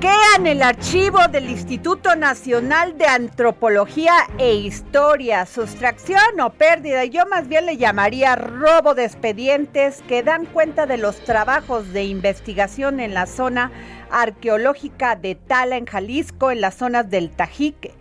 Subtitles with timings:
[0.00, 5.44] Saquean el archivo del Instituto Nacional de Antropología e Historia.
[5.44, 10.96] Sustracción o pérdida, yo más bien le llamaría robo de expedientes que dan cuenta de
[10.96, 13.72] los trabajos de investigación en la zona
[14.10, 17.92] arqueológica de Tala, en Jalisco, en las zonas del Tajique.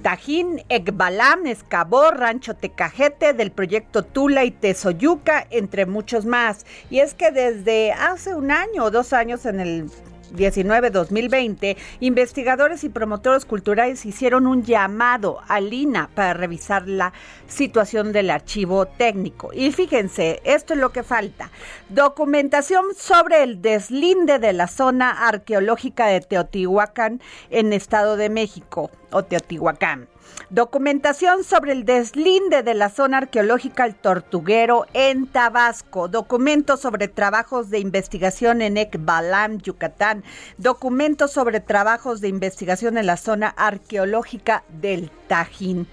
[0.00, 6.64] Tajín, Ekbalam, Escabó, Rancho Tecajete, del proyecto Tula y Tesoyuca, entre muchos más.
[6.88, 9.90] Y es que desde hace un año o dos años en el
[10.32, 17.12] 19-2020, investigadores y promotores culturales hicieron un llamado a Lina para revisar la
[17.46, 19.52] situación del archivo técnico.
[19.52, 21.50] Y fíjense, esto es lo que falta.
[21.88, 27.20] Documentación sobre el deslinde de la zona arqueológica de Teotihuacán
[27.50, 30.11] en Estado de México o Teotihuacán.
[30.50, 36.08] Documentación sobre el deslinde de la zona arqueológica El Tortuguero en Tabasco.
[36.08, 40.24] Documentos sobre trabajos de investigación en Ekbalam, Yucatán.
[40.58, 45.86] Documentos sobre trabajos de investigación en la zona arqueológica del Tajín.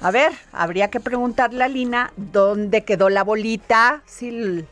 [0.00, 4.66] A ver, habría que preguntarle a Lina dónde quedó la bolita, si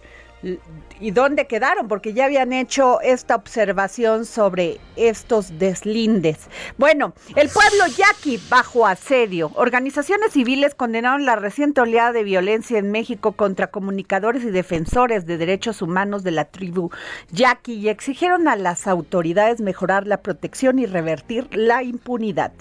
[1.00, 1.88] ¿Y dónde quedaron?
[1.88, 6.48] Porque ya habían hecho esta observación sobre estos deslindes.
[6.76, 9.50] Bueno, el pueblo yaqui bajo asedio.
[9.54, 15.38] Organizaciones civiles condenaron la reciente oleada de violencia en México contra comunicadores y defensores de
[15.38, 16.90] derechos humanos de la tribu
[17.32, 22.52] yaqui y exigieron a las autoridades mejorar la protección y revertir la impunidad.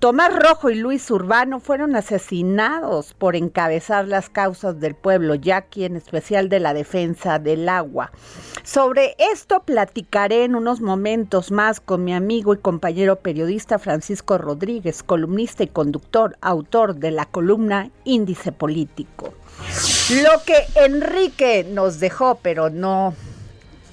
[0.00, 5.96] Tomás Rojo y Luis Urbano fueron asesinados por encabezar las causas del pueblo yaqui, en
[5.96, 8.10] especial de la defensa del agua.
[8.62, 15.02] Sobre esto platicaré en unos momentos más con mi amigo y compañero periodista Francisco Rodríguez,
[15.02, 19.34] columnista y conductor, autor de la columna Índice Político.
[20.22, 23.14] Lo que Enrique nos dejó, pero no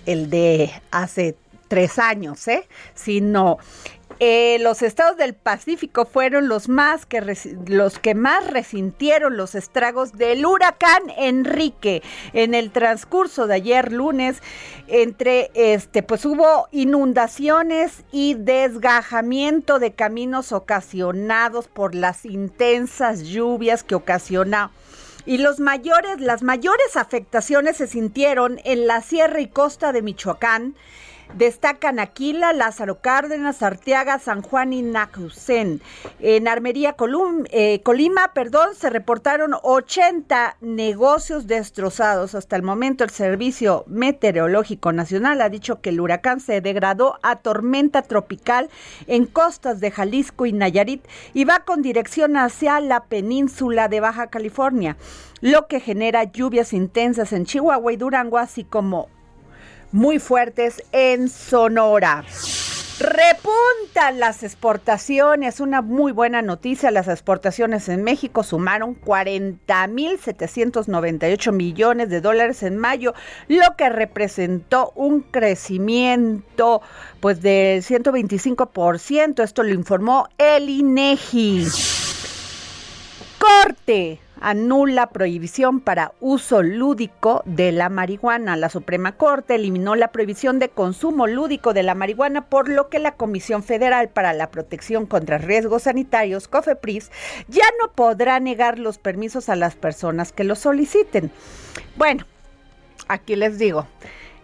[0.06, 1.36] el de hace
[1.68, 2.68] tres años, ¿eh?
[2.96, 3.58] sino
[4.20, 7.22] eh, los estados del Pacífico fueron los más que
[7.68, 12.02] los que más resintieron los estragos del huracán Enrique.
[12.34, 14.42] En el transcurso de ayer lunes
[14.88, 23.96] entre este pues hubo inundaciones y desgajamiento de caminos ocasionados por las intensas lluvias que
[23.96, 24.72] ocasiona
[25.28, 30.76] y los mayores las mayores afectaciones se sintieron en la sierra y costa de Michoacán
[31.36, 35.82] Destacan Aquila, Lázaro Cárdenas, Arteaga, San Juan y Nacusen.
[36.20, 36.96] En Armería
[37.52, 42.34] eh, Colima, perdón, se reportaron 80 negocios destrozados.
[42.34, 47.38] Hasta el momento el Servicio Meteorológico Nacional ha dicho que el huracán se degradó a
[47.38, 48.70] tormenta tropical
[49.08, 54.28] en costas de Jalisco y Nayarit y va con dirección hacia la península de Baja
[54.28, 54.98] California,
[55.42, 59.10] lo que genera lluvias intensas en Chihuahua y Durango, así como
[59.92, 62.24] muy fuertes en Sonora.
[63.00, 72.22] Repuntan las exportaciones, una muy buena noticia, las exportaciones en México sumaron 40.798 millones de
[72.22, 73.14] dólares en mayo,
[73.48, 76.82] lo que representó un crecimiento
[77.20, 81.68] pues del 125%, esto lo informó el INEGI.
[83.68, 88.56] Corte anula prohibición para uso lúdico de la marihuana.
[88.56, 93.00] La Suprema Corte eliminó la prohibición de consumo lúdico de la marihuana, por lo que
[93.00, 97.12] la Comisión Federal para la Protección contra Riesgos Sanitarios, COFEPRIS,
[97.50, 101.30] ya no podrá negar los permisos a las personas que lo soliciten.
[101.98, 102.24] Bueno,
[103.10, 103.86] aquí les digo.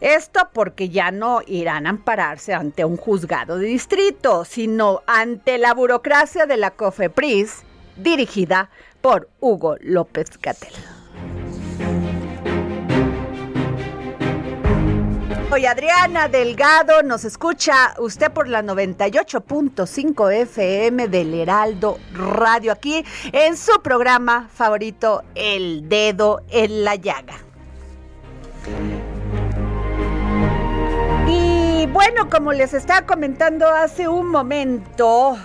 [0.02, 5.74] Esto porque ya no irán a ampararse ante un juzgado de distrito, sino ante la
[5.74, 7.64] burocracia de la COFEPRIS,
[7.96, 8.70] dirigida
[9.04, 10.72] por Hugo López Gatel.
[15.50, 23.04] Soy Adriana Delgado, nos escucha usted por la 98.5 FM del Heraldo Radio, aquí
[23.34, 27.36] en su programa favorito, El Dedo en la Llaga.
[31.92, 35.38] bueno, como les estaba comentando hace un momento,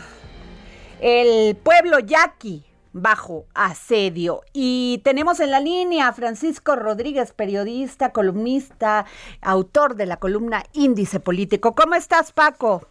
[1.01, 2.68] el pueblo yaqui
[3.01, 4.43] bajo asedio.
[4.53, 9.07] Y tenemos en la línea a Francisco Rodríguez, periodista, columnista,
[9.41, 11.75] autor de la columna Índice Político.
[11.75, 12.83] ¿Cómo estás, Paco?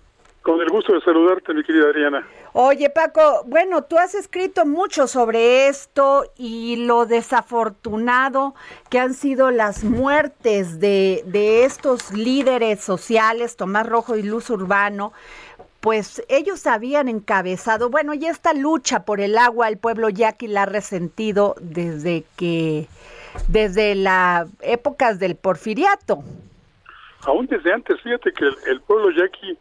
[0.41, 2.25] Con el gusto de saludarte, mi querida Adriana.
[2.53, 8.55] Oye, Paco, bueno, tú has escrito mucho sobre esto y lo desafortunado
[8.89, 15.11] que han sido las muertes de, de estos líderes sociales, Tomás Rojo y Luz Urbano,
[15.87, 20.63] pues ellos habían encabezado, bueno, y esta lucha por el agua, el pueblo yaqui la
[20.63, 22.87] ha resentido desde que,
[23.47, 26.25] desde las épocas del porfiriato.
[27.21, 29.57] Aún desde antes, fíjate que el pueblo yaqui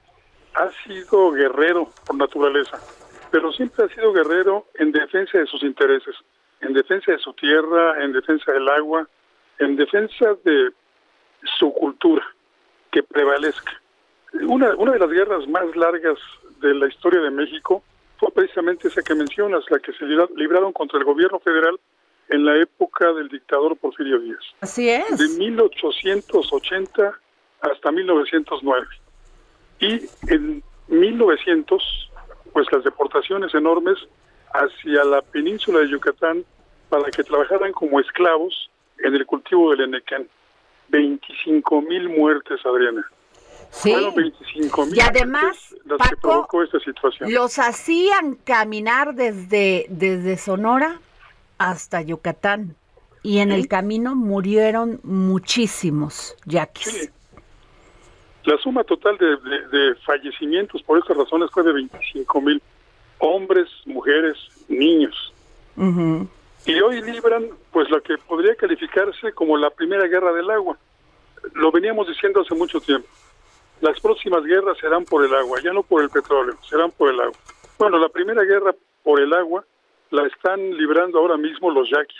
[0.55, 2.81] ha sido guerrero por naturaleza,
[3.31, 6.17] pero siempre ha sido guerrero en defensa de sus intereses,
[6.61, 9.08] en defensa de su tierra, en defensa del agua,
[9.61, 10.70] en defensa de
[11.56, 12.26] su cultura,
[12.90, 13.81] que prevalezca.
[14.43, 16.19] Una, una de las guerras más largas
[16.61, 17.83] de la historia de México
[18.19, 20.05] fue precisamente esa que mencionas, la que se
[20.37, 21.79] libraron contra el gobierno federal
[22.29, 24.43] en la época del dictador Porfirio Díaz.
[24.61, 25.19] Así es.
[25.19, 27.21] De 1880
[27.61, 28.87] hasta 1909.
[29.81, 32.11] Y en 1900,
[32.53, 33.99] pues las deportaciones enormes
[34.53, 36.44] hacia la península de Yucatán
[36.88, 40.29] para que trabajaran como esclavos en el cultivo del enequén.
[40.88, 43.05] 25 mil muertes, Adriana.
[43.70, 43.94] Sí.
[44.92, 45.74] y además,
[46.22, 47.32] Paco, esta situación.
[47.32, 51.00] los hacían caminar desde, desde Sonora
[51.58, 52.76] hasta Yucatán.
[53.22, 57.10] Y en el camino murieron muchísimos yaquis.
[58.44, 62.62] La suma total de, fallecimientos por estas razones fue de 25 mil
[63.18, 64.36] hombres, mujeres,
[64.68, 65.32] niños.
[66.66, 70.78] Y hoy libran pues lo que podría calificarse como la primera guerra del agua.
[71.54, 73.08] Lo veníamos diciendo hace mucho tiempo.
[73.81, 77.20] Las próximas guerras serán por el agua, ya no por el petróleo, serán por el
[77.20, 77.38] agua.
[77.78, 79.64] Bueno, la primera guerra por el agua
[80.11, 82.17] la están librando ahora mismo los yaquis.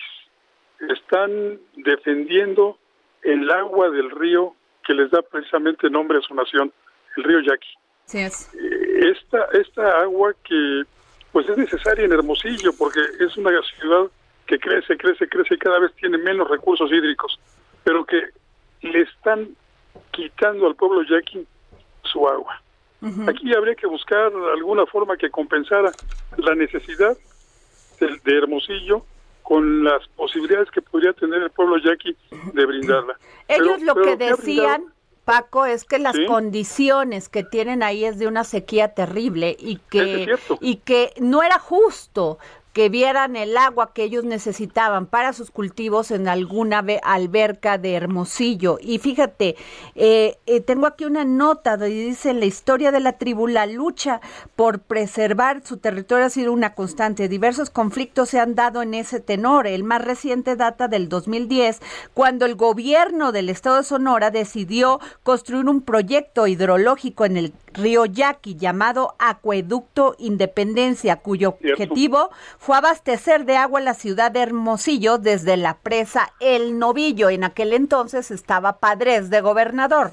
[0.91, 2.79] Están defendiendo
[3.23, 4.55] el agua del río
[4.87, 6.73] que les da precisamente nombre a su nación,
[7.17, 7.69] el río Yaqui.
[8.07, 8.55] Sí es.
[8.55, 10.85] Eh, esta, esta agua que
[11.33, 14.07] pues es necesaria en Hermosillo porque es una ciudad
[14.47, 17.39] que crece, crece, crece y cada vez tiene menos recursos hídricos,
[17.83, 18.23] pero que
[18.83, 19.57] le están
[20.17, 21.47] quitando al pueblo yaqui
[22.03, 22.61] su agua.
[23.29, 25.93] Aquí habría que buscar alguna forma que compensara
[26.39, 27.17] la necesidad
[28.01, 29.05] de Hermosillo
[29.43, 32.17] con las posibilidades que podría tener el pueblo yaqui
[32.53, 33.17] de brindarla.
[33.47, 34.87] Ellos lo que decían,
[35.25, 40.37] Paco, es que las condiciones que tienen ahí es de una sequía terrible y que,
[40.61, 42.39] y que no era justo
[42.77, 48.77] que vieran el agua que ellos necesitaban para sus cultivos en alguna alberca de Hermosillo.
[48.83, 49.57] Y fíjate,
[49.95, 53.65] eh, eh, tengo aquí una nota donde dice, en la historia de la tribu, la
[53.65, 54.21] lucha
[54.57, 57.31] por preservar su territorio ha sido una constante.
[57.31, 59.67] Diversos conflictos se han dado en ese tenor.
[59.67, 61.81] El más reciente data del 2010,
[62.13, 68.05] cuando el gobierno del estado de Sonora decidió construir un proyecto hidrológico en el río
[68.05, 75.57] Yaqui llamado Acueducto Independencia, cuyo objetivo fue abastecer de agua la ciudad de Hermosillo desde
[75.57, 77.31] la presa El Novillo.
[77.31, 80.11] En aquel entonces estaba Padres de gobernador.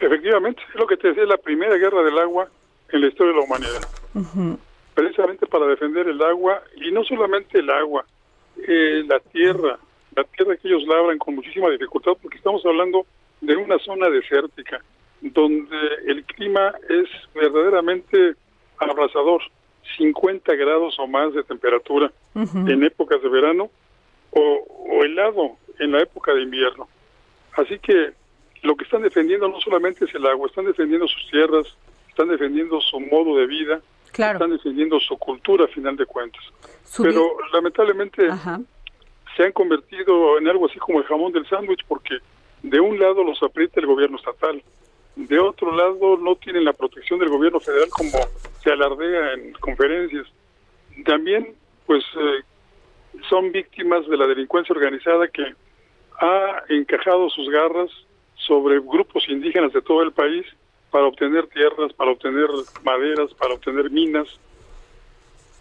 [0.00, 2.48] Efectivamente, es lo que te decía, la primera guerra del agua
[2.90, 4.58] en la historia de la humanidad.
[4.94, 8.04] Precisamente para defender el agua, y no solamente el agua,
[8.66, 9.78] eh, la tierra,
[10.14, 13.06] la tierra que ellos labran con muchísima dificultad, porque estamos hablando
[13.40, 14.82] de una zona desértica
[15.20, 18.34] donde el clima es verdaderamente
[18.78, 19.42] abrasador,
[19.96, 23.70] 50 grados o más de temperatura en épocas de verano
[24.30, 26.88] o, helado en la época de invierno.
[27.56, 28.12] Así que
[28.62, 31.66] lo que están defendiendo no solamente es el agua, están defendiendo sus tierras,
[32.08, 36.42] están defendiendo su modo de vida, están defendiendo su cultura a final de cuentas.
[36.98, 38.28] pero lamentablemente
[39.36, 42.18] se han convertido en algo así como el jamón del sándwich porque
[42.62, 44.62] de un lado los aprieta el gobierno estatal,
[45.16, 48.18] de otro lado no tienen la protección del gobierno federal como
[48.62, 50.26] se alardea en conferencias.
[51.04, 51.54] También
[51.86, 55.54] pues eh, son víctimas de la delincuencia organizada que
[56.20, 57.90] ha encajado sus garras
[58.34, 60.46] sobre grupos indígenas de todo el país
[60.90, 62.48] para obtener tierras, para obtener
[62.82, 64.28] maderas, para obtener minas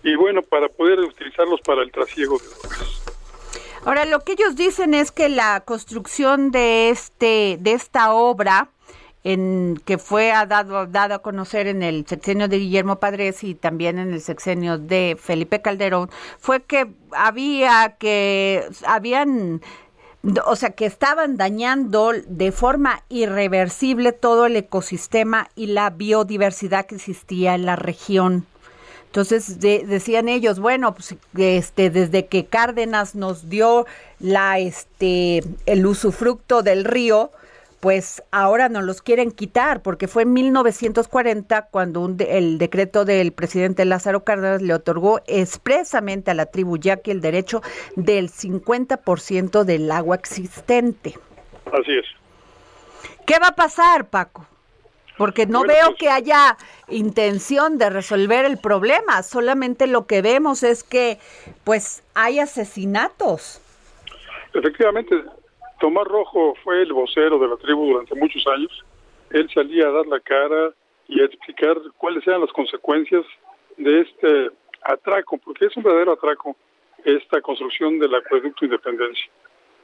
[0.04, 3.02] y bueno, para poder utilizarlos para el trasiego de drogas.
[3.84, 8.70] Ahora, lo que ellos dicen es que la construcción de este de esta obra
[9.24, 14.00] en que fue dado, dado a conocer en el sexenio de Guillermo Padres y también
[14.00, 16.10] en el sexenio de Felipe Calderón
[16.40, 19.62] fue que había que habían
[20.46, 26.96] o sea, que estaban dañando de forma irreversible todo el ecosistema y la biodiversidad que
[26.96, 28.46] existía en la región.
[29.08, 33.86] Entonces decían ellos, bueno, pues este desde que Cárdenas nos dio
[34.20, 37.32] la este el usufructo del río,
[37.82, 43.86] pues ahora nos los quieren quitar, porque fue en 1940 cuando el decreto del presidente
[43.86, 47.62] Lázaro Cárdenas le otorgó expresamente a la tribu yaqui el derecho
[47.96, 51.18] del 50% del agua existente.
[51.74, 52.06] Así es.
[53.26, 54.46] ¿Qué va a pasar, Paco?
[55.18, 56.58] Porque no veo pues que haya
[56.88, 61.18] intención de resolver el problema, solamente lo que vemos es que
[61.64, 63.60] pues hay asesinatos.
[64.54, 65.24] Efectivamente,
[65.82, 68.86] Tomás Rojo fue el vocero de la tribu durante muchos años.
[69.32, 70.74] Él salía a dar la cara
[71.08, 73.26] y a explicar cuáles eran las consecuencias
[73.78, 74.52] de este
[74.84, 76.56] atraco, porque es un verdadero atraco
[77.04, 79.26] esta construcción del acueducto Independencia.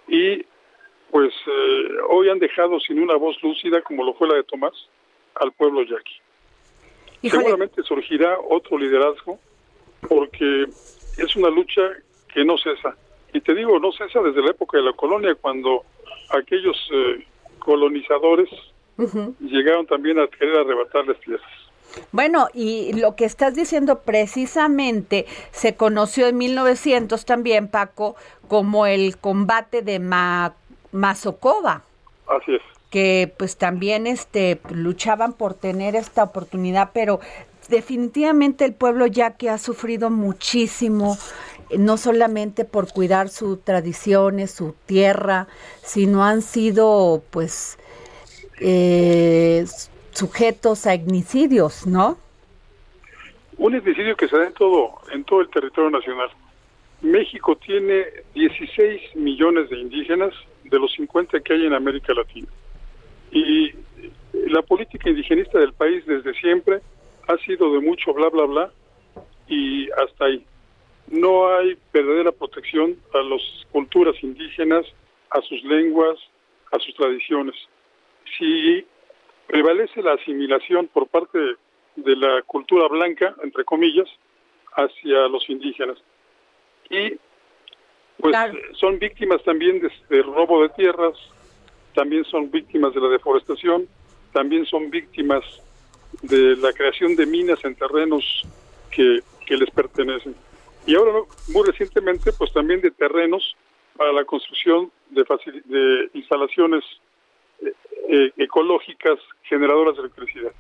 [0.08, 0.46] Y
[1.10, 4.90] pues eh, hoy han dejado sin una voz lúcida, como lo fue la de Tomás,
[5.34, 6.22] al pueblo yaqui.
[7.28, 9.40] Seguramente surgirá otro liderazgo,
[10.08, 10.68] porque
[11.18, 11.82] es una lucha
[12.32, 12.96] que no cesa.
[13.34, 15.84] Y te digo, no cesa desde la época de la colonia, cuando
[16.30, 17.26] aquellos eh,
[17.60, 18.50] colonizadores
[19.40, 21.46] llegaron también a querer arrebatarles tierras.
[22.12, 28.16] Bueno, y lo que estás diciendo precisamente se conoció en 1900 también, Paco,
[28.48, 30.54] como el combate de Ma
[30.92, 31.84] Mazocova.
[32.28, 32.62] Así es.
[32.90, 37.20] Que pues también este luchaban por tener esta oportunidad, pero
[37.70, 41.18] definitivamente el pueblo ya que ha sufrido muchísimo
[41.76, 45.48] no solamente por cuidar sus tradiciones, su tierra,
[45.84, 47.78] sino han sido pues
[48.60, 49.66] eh,
[50.12, 52.18] sujetos a ignicidios, ¿no?
[53.58, 56.30] Un ignicidio que se da en todo, en todo el territorio nacional.
[57.02, 60.34] México tiene 16 millones de indígenas
[60.64, 62.48] de los 50 que hay en América Latina.
[63.32, 63.74] Y
[64.34, 66.80] la política indigenista del país desde siempre
[67.28, 68.72] ha sido de mucho bla, bla, bla
[69.48, 70.46] y hasta ahí
[71.10, 74.86] no hay verdadera protección a las culturas indígenas,
[75.30, 76.18] a sus lenguas,
[76.72, 77.56] a sus tradiciones.
[78.38, 78.86] Si
[79.48, 81.40] prevalece la asimilación por parte
[81.96, 84.08] de la cultura blanca, entre comillas,
[84.74, 85.98] hacia los indígenas.
[86.90, 87.14] Y
[88.20, 88.36] pues
[88.74, 91.18] son víctimas también de, robo de tierras,
[91.94, 93.88] también son víctimas de la deforestación,
[94.34, 95.44] también son víctimas
[96.22, 98.44] de la creación de minas en terrenos
[98.92, 99.22] que
[99.56, 100.36] les pertenecen
[100.88, 101.12] y ahora
[101.50, 103.56] muy recientemente pues también de terrenos
[103.96, 105.24] para la construcción de,
[105.66, 106.84] de instalaciones
[107.62, 107.74] eh,
[108.10, 110.52] eh, ecológicas generadoras de electricidad.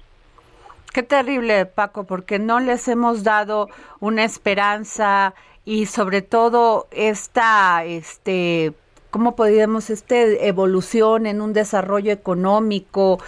[0.93, 3.69] Qué terrible, Paco, porque no les hemos dado
[3.99, 8.73] una esperanza y sobre todo esta, este,
[9.11, 13.19] ¿cómo podríamos, esta evolución en un desarrollo económico,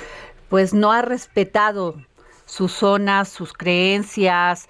[0.50, 1.96] pues no ha respetado
[2.46, 4.68] sus zonas, sus creencias,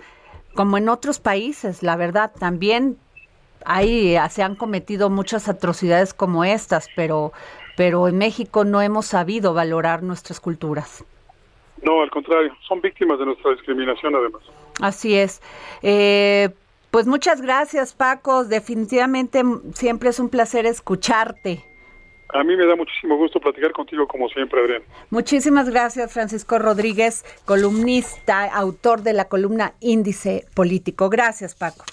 [0.53, 2.97] como en otros países, la verdad, también
[3.65, 7.33] ahí se han cometido muchas atrocidades como estas, pero,
[7.77, 11.03] pero en México no hemos sabido valorar nuestras culturas.
[11.81, 14.41] No, al contrario, son víctimas de nuestra discriminación además.
[14.81, 15.41] Así es.
[15.81, 16.49] Eh,
[16.91, 18.43] pues muchas gracias, Paco.
[18.43, 21.63] Definitivamente siempre es un placer escucharte.
[22.31, 24.83] A mí me da muchísimo gusto platicar contigo como siempre, Adrián.
[25.09, 31.09] Muchísimas gracias, Francisco Rodríguez, columnista, autor de la columna Índice Político.
[31.09, 31.85] Gracias, Paco.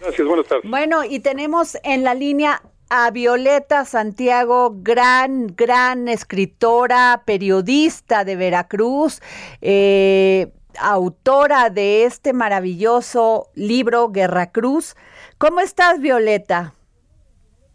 [0.00, 0.70] Gracias, buenas tardes.
[0.70, 9.20] Bueno, y tenemos en la línea a Violeta Santiago, gran, gran escritora, periodista de Veracruz,
[9.60, 14.96] eh, autora de este maravilloso libro Guerra Cruz.
[15.38, 16.74] ¿Cómo estás, Violeta?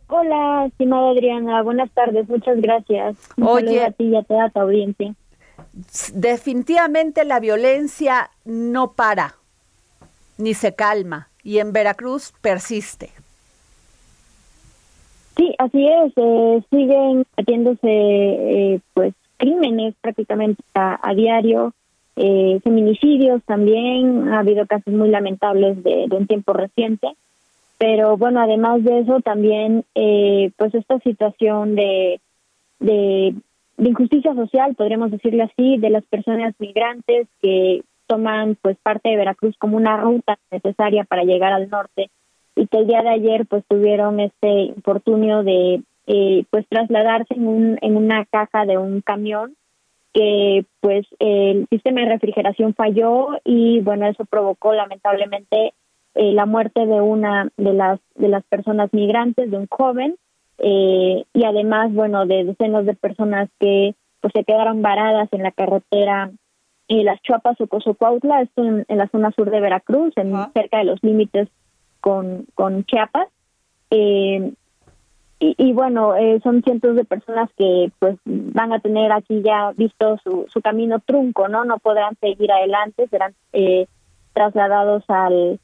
[0.10, 3.16] Hola, estimada Adriana, buenas tardes, muchas gracias.
[3.42, 5.14] Oye, a ti y a toda tu audiencia.
[6.14, 9.36] Definitivamente la violencia no para,
[10.38, 11.30] ni se calma.
[11.44, 13.12] y en Veracruz persiste.
[15.38, 16.12] Sí, así es.
[16.18, 21.74] Eh, siguen metiéndose eh, pues crímenes prácticamente a, diario,
[22.18, 24.28] eh, feminicidios también.
[24.28, 27.08] Ha habido casos muy lamentables de, un tiempo reciente.
[27.80, 32.22] Pero bueno, además de eso también pues esta situación de,
[32.80, 33.34] de
[33.78, 39.56] injusticia social, podríamos decirle así, de las personas migrantes que toman pues parte de Veracruz
[39.58, 42.10] como una ruta necesaria para llegar al norte
[42.56, 47.48] y que el día de ayer pues tuvieron este infortunio de eh, pues trasladarse en,
[47.48, 49.56] un, en una caja de un camión
[50.12, 55.74] que pues el sistema de refrigeración falló y bueno eso provocó lamentablemente
[56.16, 60.16] eh, la muerte de una de las de las personas migrantes de un joven
[60.58, 65.52] eh, y además bueno de decenas de personas que pues se quedaron varadas en la
[65.52, 66.32] carretera
[66.90, 70.86] y las Chuapas o Cozocuautla, esto en, la zona sur de Veracruz, en cerca de
[70.86, 71.48] los límites
[72.02, 73.28] con, con Chiapas.
[73.92, 74.54] Eh,
[75.42, 80.18] y, bueno, eh, son cientos de personas que pues van a tener aquí ya visto
[80.22, 81.64] su, su camino trunco, ¿no?
[81.64, 83.88] No podrán seguir adelante, serán eh,
[84.34, 85.60] trasladados al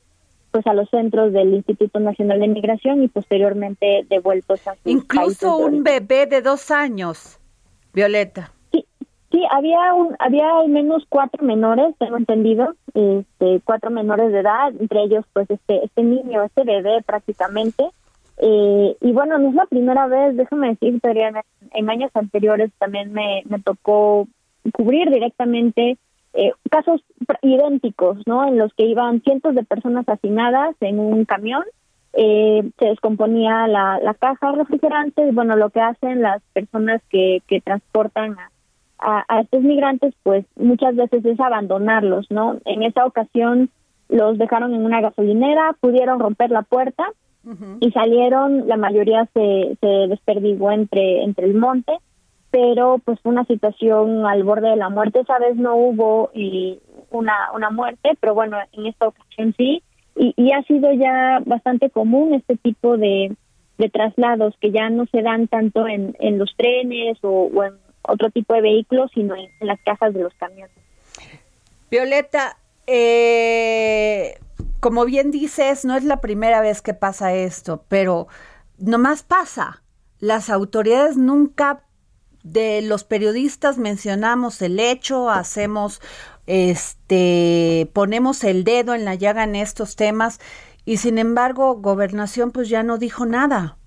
[0.55, 5.57] pues a los centros del Instituto Nacional de Migración y posteriormente devueltos a sus Incluso
[5.57, 7.41] un bebé de dos años,
[7.93, 8.53] Violeta.
[8.71, 8.85] Sí,
[9.51, 15.03] había un, había al menos cuatro menores, tengo entendido, este, cuatro menores de edad, entre
[15.03, 17.89] ellos pues este, este niño, este bebé prácticamente.
[18.37, 21.41] Eh, y bueno, no es la primera vez, déjame decir, Adriana,
[21.73, 24.25] en años anteriores también me, me tocó
[24.71, 25.97] cubrir directamente
[26.35, 27.01] eh, casos
[27.41, 28.47] idénticos, ¿no?
[28.47, 31.63] En los que iban cientos de personas hacinadas en un camión,
[32.13, 37.41] eh, se descomponía la, la caja refrigerante, y bueno, lo que hacen las personas que,
[37.47, 38.49] que transportan a
[38.99, 42.59] a, estos migrantes, pues muchas veces es abandonarlos, ¿no?
[42.65, 43.69] En esa ocasión
[44.09, 47.05] los dejaron en una gasolinera, pudieron romper la puerta
[47.79, 51.93] y salieron, la mayoría se, se desperdigó entre, entre el monte,
[52.55, 56.79] pero pues una situación al borde de la muerte, esa vez no hubo y
[57.11, 59.83] una, una muerte, pero bueno, en esta ocasión sí,
[60.15, 63.35] y, y ha sido ya bastante común este tipo de,
[63.77, 67.73] de traslados que ya no se dan tanto en, en los trenes o, o en
[68.03, 70.77] otro tipo de vehículos, sino en, las cajas de los camiones.
[71.91, 72.55] Violeta,
[72.87, 74.35] eh,
[74.79, 78.29] como bien dices, no es la primera vez que pasa esto, pero
[78.77, 79.81] nomás pasa.
[80.21, 81.81] Las autoridades nunca
[82.45, 86.01] de los periodistas mencionamos el hecho, hacemos
[86.47, 90.39] este ponemos el dedo en la llaga en estos temas
[90.85, 93.77] y sin embargo gobernación pues ya no dijo nada.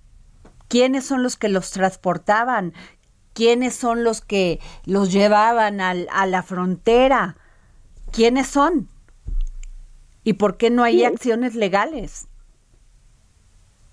[0.69, 2.75] ¿Quiénes son los que los transportaban?
[3.39, 7.37] quiénes son los que los llevaban al, a la frontera,
[8.11, 8.89] quiénes son
[10.25, 12.28] y por qué no hay acciones legales.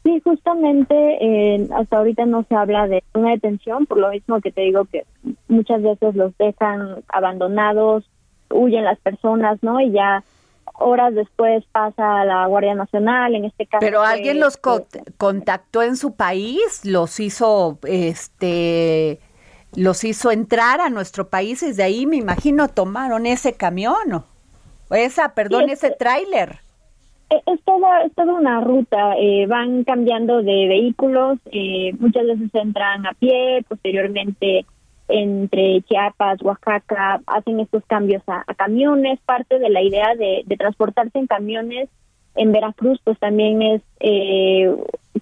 [0.05, 4.51] Sí, justamente eh, hasta ahorita no se habla de una detención, por lo mismo que
[4.51, 5.03] te digo que
[5.47, 8.07] muchas veces los dejan abandonados,
[8.51, 9.81] huyen las personas, ¿no?
[9.81, 10.23] Y ya
[10.75, 13.79] horas después pasa la Guardia Nacional, en este caso.
[13.79, 14.59] Pero alguien los
[15.17, 19.19] contactó en su país, los hizo, este,
[19.73, 24.95] los hizo entrar a nuestro país y de ahí me imagino tomaron ese camión o
[24.95, 26.59] esa, perdón, ese tráiler.
[27.29, 32.53] Eh, es toda, es toda una ruta, eh, van cambiando de vehículos, eh, muchas veces
[32.53, 34.65] entran a pie, posteriormente
[35.07, 41.19] entre Chiapas, Oaxaca, hacen estos cambios a, camiones, parte de la idea de, de transportarse
[41.19, 41.89] en camiones
[42.35, 44.73] en Veracruz pues también es eh,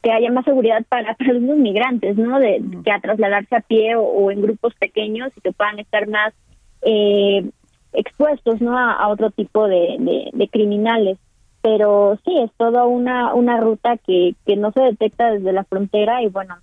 [0.01, 2.39] que haya más seguridad para, para los migrantes, ¿no?
[2.39, 6.33] De, que a trasladarse a pie o, en grupos pequeños y que puedan estar más
[6.81, 7.49] eh,
[7.93, 8.77] expuestos, ¿no?
[8.77, 11.17] A, otro tipo de, de, criminales.
[11.63, 16.21] Pero sí, es toda una, una ruta que, que no se detecta desde la frontera
[16.21, 16.57] y bueno,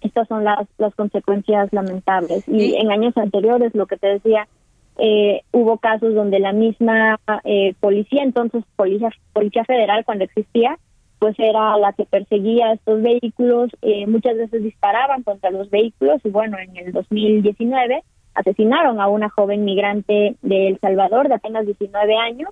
[0.00, 2.46] estas son las, las consecuencias lamentables.
[2.46, 4.46] Y en años anteriores, lo que te decía,
[4.98, 10.78] eh, hubo casos donde la misma eh, policía, entonces policía, policía federal cuando existía,
[11.18, 16.28] pues era la que perseguía estos vehículos, eh, muchas veces disparaban contra los vehículos y
[16.28, 18.04] bueno, en el 2019
[18.34, 22.50] asesinaron a una joven migrante de El Salvador de apenas 19 años,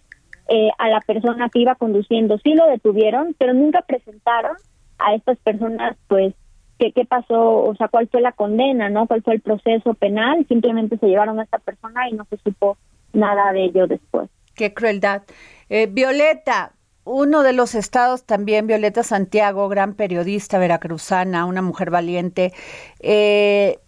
[0.55, 4.55] eh, a la persona que iba conduciendo sí lo detuvieron, pero nunca presentaron
[4.99, 6.35] a estas personas pues
[6.77, 9.07] qué, pasó, o sea, cuál fue la condena, ¿no?
[9.07, 10.45] ¿Cuál fue el proceso penal?
[10.49, 12.77] Simplemente se llevaron a esta persona y no se supo
[13.15, 14.29] nada de ello después.
[14.55, 15.23] Qué crueldad.
[15.71, 16.73] Eh, Violeta,
[17.05, 22.53] uno de los estados también, Violeta Santiago, gran periodista veracruzana, una mujer valiente.
[23.01, 23.79] Eh,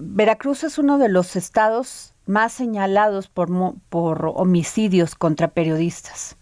[0.00, 3.48] Veracruz es uno de los estados más señalados por,
[3.88, 6.36] por homicidios contra periodistas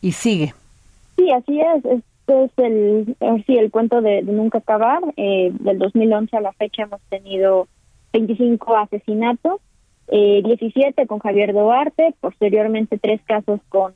[0.00, 0.54] y sigue.
[1.16, 1.84] Sí, así es.
[1.84, 5.02] Este es el, sí, el cuento de, nunca acabar.
[5.16, 7.68] Eh, del 2011 a la fecha hemos tenido
[8.12, 9.60] 25 asesinatos,
[10.08, 13.92] eh, 17 con Javier Duarte, posteriormente tres casos con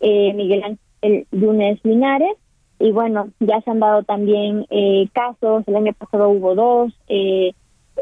[0.00, 2.36] eh, Miguel Ángel Lunes Linares.
[2.78, 7.54] Y bueno, ya se han dado también eh, casos, el año pasado hubo dos, eh,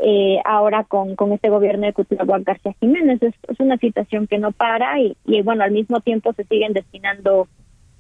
[0.03, 3.23] eh, ahora con, con este gobierno de Cuitláhuac García Jiménez.
[3.23, 7.49] Es, una situación que no para y, y bueno, al mismo tiempo se siguen destinando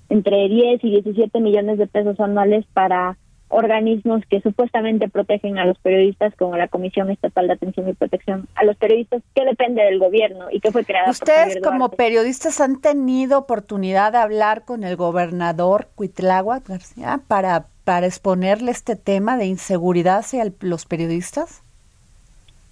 [0.08, 3.16] entre 10 y 17 millones de pesos anuales para
[3.50, 8.48] organismos que supuestamente protegen a los periodistas, como la Comisión Estatal de Atención y Protección
[8.54, 12.80] a los periodistas, que depende del gobierno y que fue creada ¿Ustedes como periodistas han
[12.80, 19.46] tenido oportunidad de hablar con el gobernador Cuitláhuac García para, para exponerle este tema de
[19.46, 21.64] inseguridad hacia los periodistas?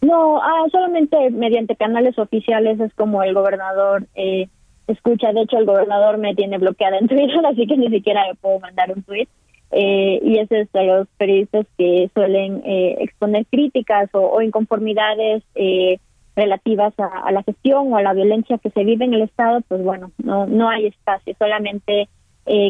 [0.00, 4.48] No, ah, solamente mediante canales oficiales es como el gobernador eh,
[4.87, 5.32] escucha.
[5.32, 8.61] De hecho, el gobernador me tiene bloqueada en Twitter, así que ni siquiera le puedo
[8.61, 9.28] mandar un tweet.
[9.70, 15.98] Eh, y es de los periodistas que suelen eh, exponer críticas o, inconformidades eh,
[16.34, 19.82] relativas a, la gestión o a la violencia que se vive en el Estado, pues
[19.82, 22.08] bueno, no, no hay espacio, solamente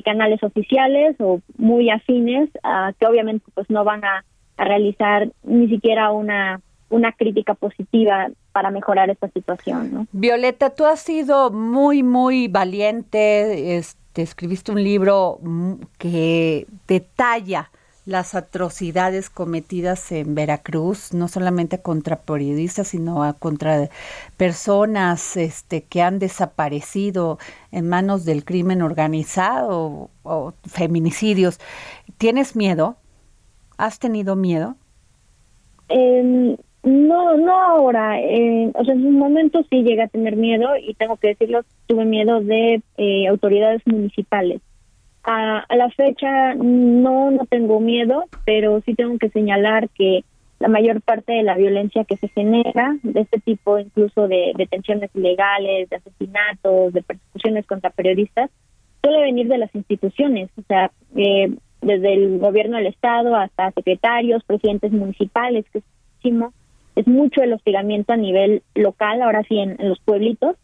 [0.04, 2.50] canales oficiales o muy afines
[2.98, 4.24] que obviamente pues no van a
[4.56, 6.60] realizar ni siquiera una
[6.90, 9.92] una crítica positiva para mejorar esta situación.
[9.92, 10.06] ¿no?
[10.12, 15.38] Violeta, tú has sido muy, muy valiente, este, escribiste un libro
[15.98, 17.70] que detalla
[18.08, 23.90] las atrocidades cometidas en Veracruz, no solamente contra periodistas, sino contra
[24.38, 27.38] personas este, que han desaparecido
[27.70, 31.60] en manos del crimen organizado o feminicidios.
[32.16, 32.96] ¿Tienes miedo?
[33.76, 34.76] ¿Has tenido miedo?
[35.90, 38.20] Eh, no, no ahora.
[38.20, 41.62] Eh, o sea, en un momento sí llegué a tener miedo y tengo que decirlo,
[41.86, 44.60] tuve miedo de eh, autoridades municipales.
[45.24, 50.24] A, la fecha no, no tengo miedo, pero sí tengo que señalar que
[50.58, 55.10] la mayor parte de la violencia que se genera, de este tipo incluso de detenciones
[55.14, 58.50] ilegales, de asesinatos, de persecuciones contra periodistas,
[59.02, 64.42] suele venir de las instituciones, o sea, eh, desde el gobierno del Estado hasta secretarios,
[64.44, 65.84] presidentes municipales, que es
[66.16, 66.52] muchísimo
[66.98, 70.56] es mucho el hostigamiento a nivel local, ahora sí en, los pueblitos.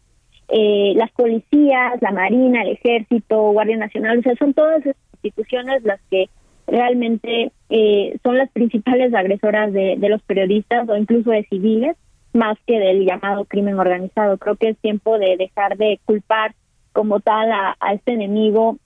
[0.49, 5.83] Eh, las policías, la Marina, el Ejército, Guardia Nacional, o sea, son todas estas instituciones
[5.83, 6.29] las que
[6.67, 11.95] realmente eh, son las principales agresoras de, los periodistas o incluso de civiles,
[12.33, 14.37] más que del llamado crimen organizado.
[14.37, 16.53] Creo que es tiempo de dejar de culpar
[16.91, 18.77] como tal a este enemigo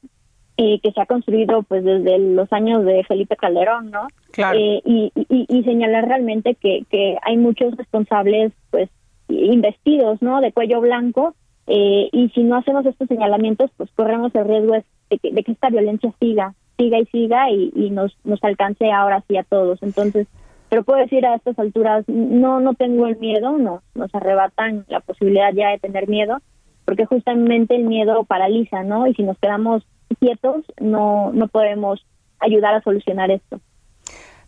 [0.62, 4.08] eh, que se ha construido pues desde los años de Felipe Calderón, ¿no?
[4.32, 4.60] Claro.
[4.60, 8.90] Eh, y, y, señalar realmente que, que hay muchos responsables pues
[9.30, 10.42] investidos, ¿no?
[10.42, 11.34] De cuello blanco
[11.66, 15.54] eh, y si no hacemos estos señalamientos pues corremos el riesgo de que, de que
[15.54, 19.82] esta violencia siga, siga y siga y, y nos, nos alcance ahora sí a todos.
[19.82, 20.28] Entonces,
[20.68, 25.00] pero puedo decir a estas alturas, no, no tengo el miedo, no, nos arrebatan la
[25.00, 26.40] posibilidad ya de tener miedo,
[26.84, 29.08] porque justamente el miedo paraliza, ¿no?
[29.08, 29.84] Y si nos quedamos
[30.16, 32.06] quietos, no, no podemos
[32.40, 33.60] ayudar a solucionar esto.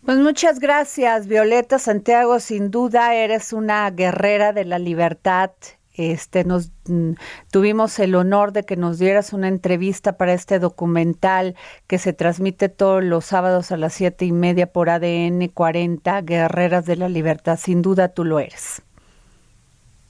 [0.04, 2.40] Pues muchas gracias, Violeta Santiago.
[2.40, 5.52] Sin duda eres una guerrera de la libertad.
[5.94, 7.12] Este, nos mm,
[7.52, 11.54] tuvimos el honor de que nos dieras una entrevista para este documental
[11.86, 16.86] que se transmite todos los sábados a las siete y media por ADN 40, Guerreras
[16.86, 17.58] de la Libertad.
[17.58, 18.82] Sin duda tú lo eres.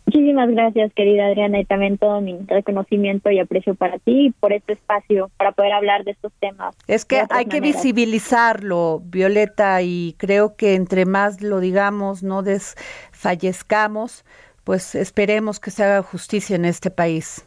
[0.04, 4.52] Muchísimas gracias, querida Adriana, y también todo mi reconocimiento y aprecio para ti y por
[4.52, 6.74] este espacio, para poder hablar de estos temas.
[6.88, 14.24] Es que hay que visibilizarlo, Violeta, y creo que entre más lo digamos, no desfallezcamos,
[14.64, 17.46] pues esperemos que se haga justicia en este país.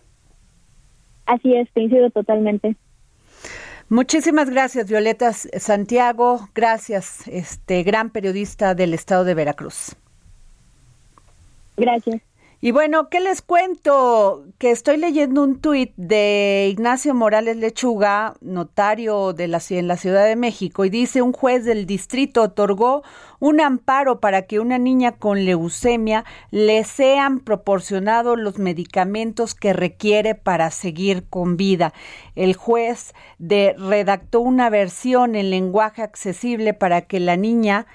[1.26, 2.76] Así es, coincido totalmente.
[3.90, 6.50] Muchísimas gracias, Violeta Santiago.
[6.56, 9.96] Gracias, este gran periodista del estado de Veracruz.
[11.78, 12.22] Gracias.
[12.66, 14.44] Y bueno, ¿qué les cuento?
[14.58, 20.26] Que estoy leyendo un tuit de Ignacio Morales Lechuga, notario de la, en la Ciudad
[20.26, 23.04] de México, y dice, un juez del distrito otorgó
[23.40, 30.34] un amparo para que una niña con leucemia le sean proporcionados los medicamentos que requiere
[30.34, 31.94] para seguir con vida.
[32.34, 37.86] El juez de, redactó una versión en lenguaje accesible para que la niña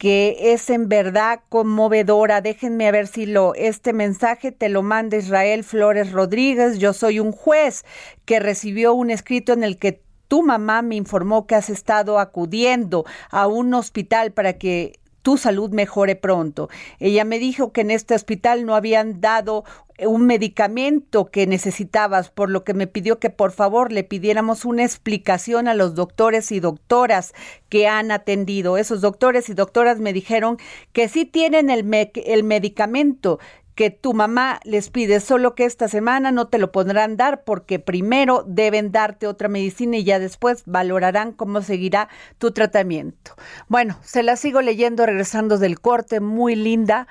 [0.00, 2.40] que es en verdad conmovedora.
[2.40, 6.78] Déjenme ver si lo este mensaje te lo manda Israel Flores Rodríguez.
[6.78, 7.84] Yo soy un juez
[8.24, 13.04] que recibió un escrito en el que tu mamá me informó que has estado acudiendo
[13.30, 16.68] a un hospital para que tu salud mejore pronto.
[16.98, 19.64] Ella me dijo que en este hospital no habían dado
[20.06, 24.84] un medicamento que necesitabas, por lo que me pidió que por favor le pidiéramos una
[24.84, 27.34] explicación a los doctores y doctoras
[27.68, 28.76] que han atendido.
[28.76, 30.58] Esos doctores y doctoras me dijeron
[30.92, 33.38] que sí tienen el, el medicamento,
[33.80, 37.78] que tu mamá les pide, solo que esta semana no te lo podrán dar porque
[37.78, 43.36] primero deben darte otra medicina y ya después valorarán cómo seguirá tu tratamiento.
[43.68, 47.08] Bueno, se la sigo leyendo regresando del corte, muy linda.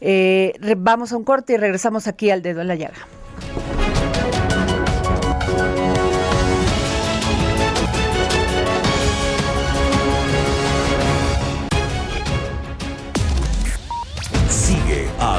[0.00, 3.06] Eh, vamos a un corte y regresamos aquí al dedo en la llaga.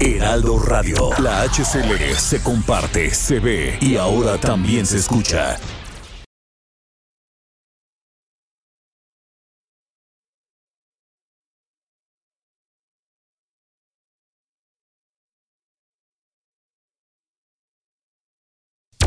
[0.00, 1.10] Heraldo Radio.
[1.18, 5.56] La HCL se comparte, se ve y ahora también se escucha.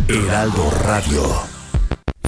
[0.10, 1.22] Heraldo Radio.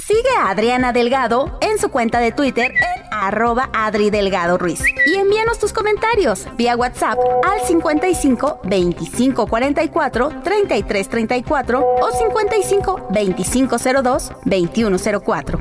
[0.05, 4.81] Sigue a Adriana Delgado en su cuenta de Twitter en arroba Adri Delgado Ruiz.
[5.05, 13.77] Y envíanos tus comentarios vía WhatsApp al 55 25 44 33 34 o 55 25
[14.03, 15.59] 02 21 04.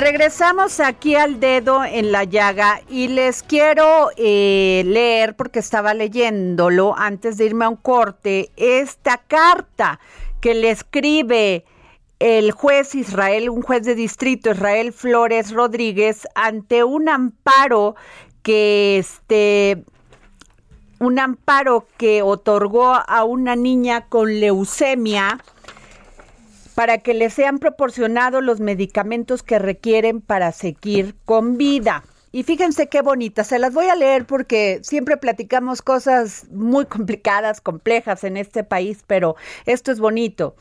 [0.00, 6.96] Regresamos aquí al dedo en la llaga y les quiero eh, leer, porque estaba leyéndolo
[6.96, 10.00] antes de irme a un corte, esta carta
[10.40, 11.64] que le escribe
[12.18, 17.96] el juez Israel, un juez de distrito, Israel Flores Rodríguez, ante un amparo
[18.42, 19.84] que este
[20.98, 25.38] un amparo que otorgó a una niña con leucemia
[26.74, 32.04] para que les sean proporcionados los medicamentos que requieren para seguir con vida.
[32.32, 37.60] Y fíjense qué bonita, se las voy a leer porque siempre platicamos cosas muy complicadas,
[37.60, 39.34] complejas en este país, pero
[39.66, 40.54] esto es bonito.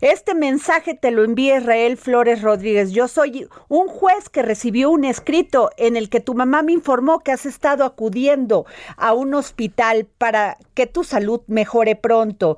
[0.00, 2.92] Este mensaje te lo envía Israel Flores Rodríguez.
[2.92, 7.18] Yo soy un juez que recibió un escrito en el que tu mamá me informó
[7.18, 8.64] que has estado acudiendo
[8.96, 12.56] a un hospital para que tu salud mejore pronto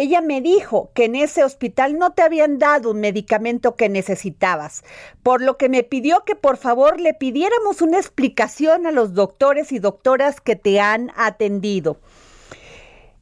[0.00, 4.82] ella me dijo que en ese hospital no te habían dado un medicamento que necesitabas,
[5.22, 9.72] por lo que me pidió que por favor le pidiéramos una explicación a los doctores
[9.72, 11.98] y doctoras que te han atendido.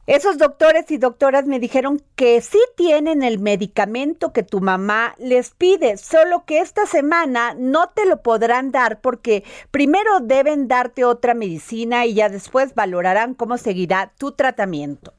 [0.09, 5.51] Esos doctores y doctoras me dijeron que sí tienen el medicamento que tu mamá les
[5.51, 11.35] pide, solo que esta semana no te lo podrán dar porque primero deben darte otra
[11.35, 15.13] medicina y ya después valorarán cómo seguirá tu tratamiento.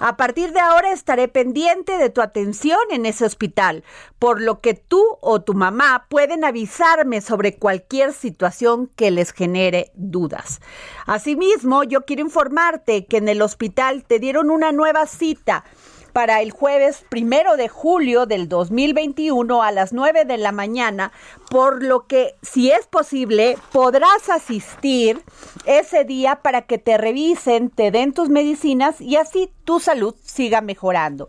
[0.00, 3.84] A partir de ahora estaré pendiente de tu atención en ese hospital,
[4.18, 9.92] por lo que tú o tu mamá pueden avisarme sobre cualquier situación que les genere
[9.94, 10.60] dudas.
[11.06, 15.64] Asimismo, yo quiero informarte que en el hospital te dieron una nueva cita
[16.14, 21.12] para el jueves primero de julio del 2021 a las 9 de la mañana,
[21.50, 25.20] por lo que, si es posible, podrás asistir
[25.66, 30.62] ese día para que te revisen, te den tus medicinas y así tu salud siga
[30.62, 31.28] mejorando.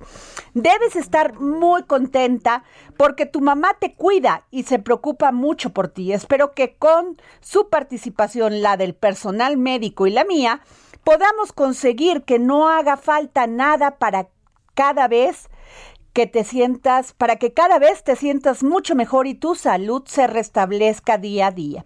[0.53, 2.63] Debes estar muy contenta
[2.95, 6.13] porque tu mamá te cuida y se preocupa mucho por ti.
[6.13, 10.61] Espero que con su participación, la del personal médico y la mía,
[11.05, 14.27] podamos conseguir que no haga falta nada para
[14.73, 15.49] cada vez
[16.11, 20.27] que te sientas, para que cada vez te sientas mucho mejor y tu salud se
[20.27, 21.85] restablezca día a día.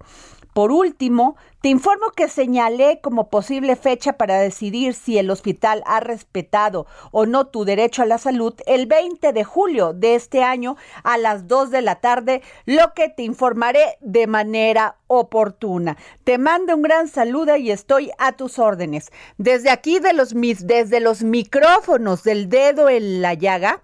[0.54, 6.00] Por último, te informo que señalé como posible fecha para decidir si el hospital ha
[6.00, 10.76] respetado o no tu derecho a la salud el 20 de julio de este año
[11.04, 15.98] a las 2 de la tarde, lo que te informaré de manera oportuna.
[16.24, 19.12] Te mando un gran saludo y estoy a tus órdenes.
[19.38, 23.84] Desde aquí de los desde los micrófonos del dedo en la llaga,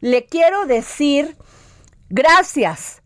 [0.00, 1.36] le quiero decir
[2.08, 3.03] gracias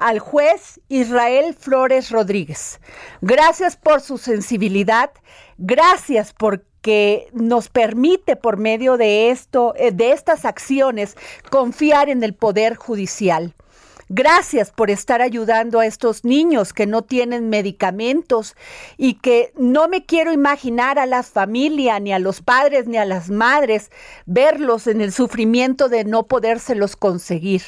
[0.00, 2.80] al juez Israel Flores Rodríguez.
[3.20, 5.10] Gracias por su sensibilidad,
[5.58, 11.16] gracias porque nos permite por medio de esto, eh, de estas acciones,
[11.50, 13.54] confiar en el poder judicial.
[14.08, 18.56] Gracias por estar ayudando a estos niños que no tienen medicamentos
[18.96, 23.04] y que no me quiero imaginar a las familias, ni a los padres, ni a
[23.04, 23.92] las madres,
[24.26, 27.62] verlos en el sufrimiento de no podérselos conseguir.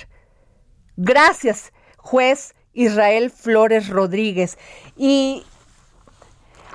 [0.96, 4.58] Gracias, juez Israel Flores Rodríguez.
[4.96, 5.44] Y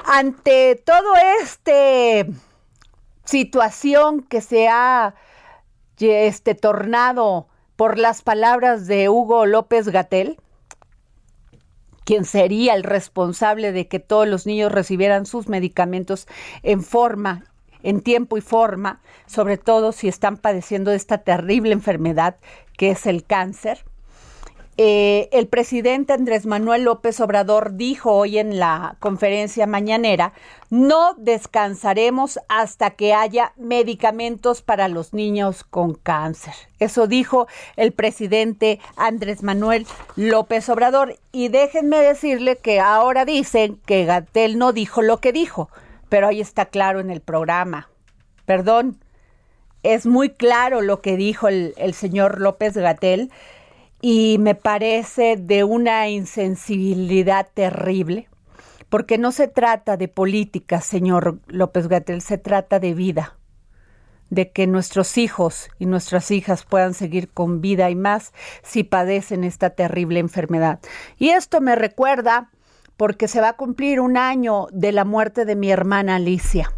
[0.05, 2.25] ante todo este
[3.25, 5.15] situación que se ha
[5.99, 10.37] este, tornado por las palabras de Hugo López Gatel,
[12.05, 16.27] quien sería el responsable de que todos los niños recibieran sus medicamentos
[16.63, 17.43] en forma,
[17.83, 22.37] en tiempo y forma, sobre todo si están padeciendo de esta terrible enfermedad
[22.77, 23.83] que es el cáncer.
[24.79, 30.33] Eh, el presidente Andrés Manuel López Obrador dijo hoy en la conferencia mañanera,
[30.69, 36.53] no descansaremos hasta que haya medicamentos para los niños con cáncer.
[36.77, 41.15] Eso dijo el presidente Andrés Manuel López Obrador.
[41.31, 45.71] Y déjenme decirle que ahora dicen que Gatel no dijo lo que dijo,
[46.07, 47.89] pero ahí está claro en el programa.
[48.45, 48.99] Perdón,
[49.81, 53.31] es muy claro lo que dijo el, el señor López Gatel
[54.01, 58.29] y me parece de una insensibilidad terrible,
[58.89, 63.38] porque no se trata de política, señor López Gatel, se trata de vida,
[64.29, 69.43] de que nuestros hijos y nuestras hijas puedan seguir con vida y más si padecen
[69.43, 70.79] esta terrible enfermedad.
[71.17, 72.51] Y esto me recuerda
[72.97, 76.71] porque se va a cumplir un año de la muerte de mi hermana Alicia,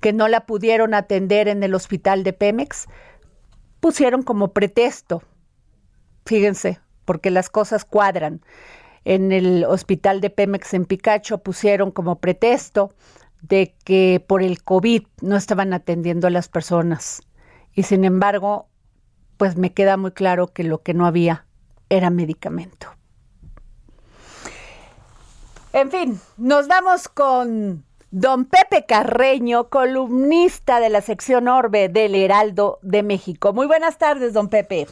[0.00, 2.86] que no la pudieron atender en el hospital de Pemex,
[3.80, 5.22] pusieron como pretexto
[6.30, 8.40] fíjense, porque las cosas cuadran.
[9.04, 12.94] En el hospital de Pemex en Picacho pusieron como pretexto
[13.42, 17.20] de que por el COVID no estaban atendiendo a las personas.
[17.74, 18.68] Y sin embargo,
[19.38, 21.46] pues me queda muy claro que lo que no había
[21.88, 22.86] era medicamento.
[25.72, 32.78] En fin, nos vamos con don Pepe Carreño, columnista de la sección Orbe del Heraldo
[32.82, 33.52] de México.
[33.52, 34.86] Muy buenas tardes, don Pepe.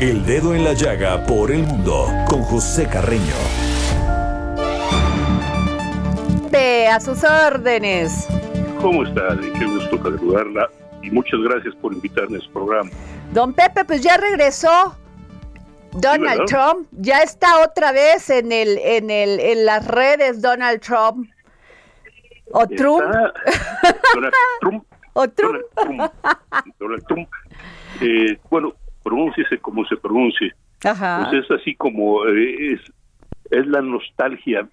[0.00, 3.34] El dedo en la llaga por el mundo con José Carreño.
[6.50, 8.28] Ve a sus órdenes.
[8.80, 9.52] ¿Cómo está, Adri?
[9.52, 10.68] Qué gusto saludarla
[11.02, 12.90] y muchas gracias por invitarme a su programa.
[13.32, 14.96] Don Pepe, pues ya regresó.
[15.92, 21.28] Donald Trump ya está otra vez en el en el en las redes Donald Trump
[22.52, 23.02] o Trump.
[24.14, 24.84] Donald Trump.
[25.14, 25.62] o Trump.
[26.78, 27.28] Donald Trump.
[28.00, 30.52] Eh, bueno, pronúnciese como se pronuncie.
[30.84, 31.28] Ajá.
[31.30, 32.80] Pues es así como eh, es,
[33.50, 34.68] es la nostalgia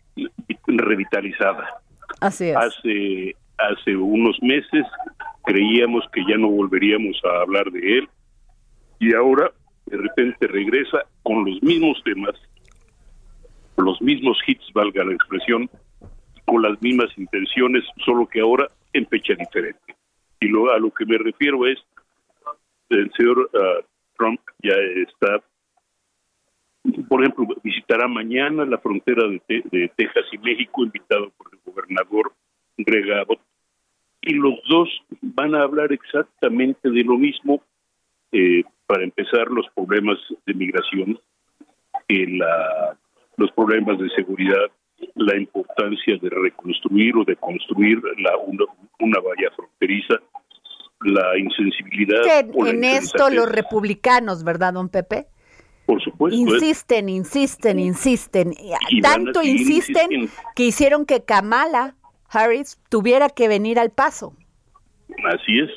[0.67, 1.81] revitalizada.
[2.21, 2.55] Así es.
[2.55, 4.85] Hace, hace unos meses
[5.45, 8.09] creíamos que ya no volveríamos a hablar de él
[8.99, 9.51] y ahora
[9.85, 12.35] de repente regresa con los mismos temas,
[13.77, 15.69] los mismos hits, valga la expresión,
[16.45, 19.95] con las mismas intenciones, solo que ahora en fecha diferente.
[20.39, 21.77] Y lo, a lo que me refiero es
[22.89, 23.85] el señor uh,
[24.17, 24.73] Trump ya
[25.07, 25.43] está,
[27.07, 32.33] por ejemplo, visitará mañana la frontera de, Texas y México, invitado por el gobernador
[32.77, 33.39] Greg Abbott,
[34.21, 34.89] y los dos
[35.21, 37.61] van a hablar exactamente de lo mismo.
[38.31, 41.19] Eh, para empezar, los problemas de migración,
[42.09, 42.97] la,
[43.37, 44.71] los problemas de seguridad,
[45.15, 50.19] la importancia de reconstruir o de construir la, una valla fronteriza,
[51.01, 52.21] la insensibilidad.
[52.67, 55.27] en esto los republicanos, ¿verdad, don Pepe?
[55.85, 56.37] Por supuesto.
[56.37, 58.53] Insisten, insisten, insisten.
[59.01, 61.95] Tanto insisten que hicieron que Kamala
[62.29, 64.33] Harris tuviera que venir al paso.
[65.23, 65.69] Así es.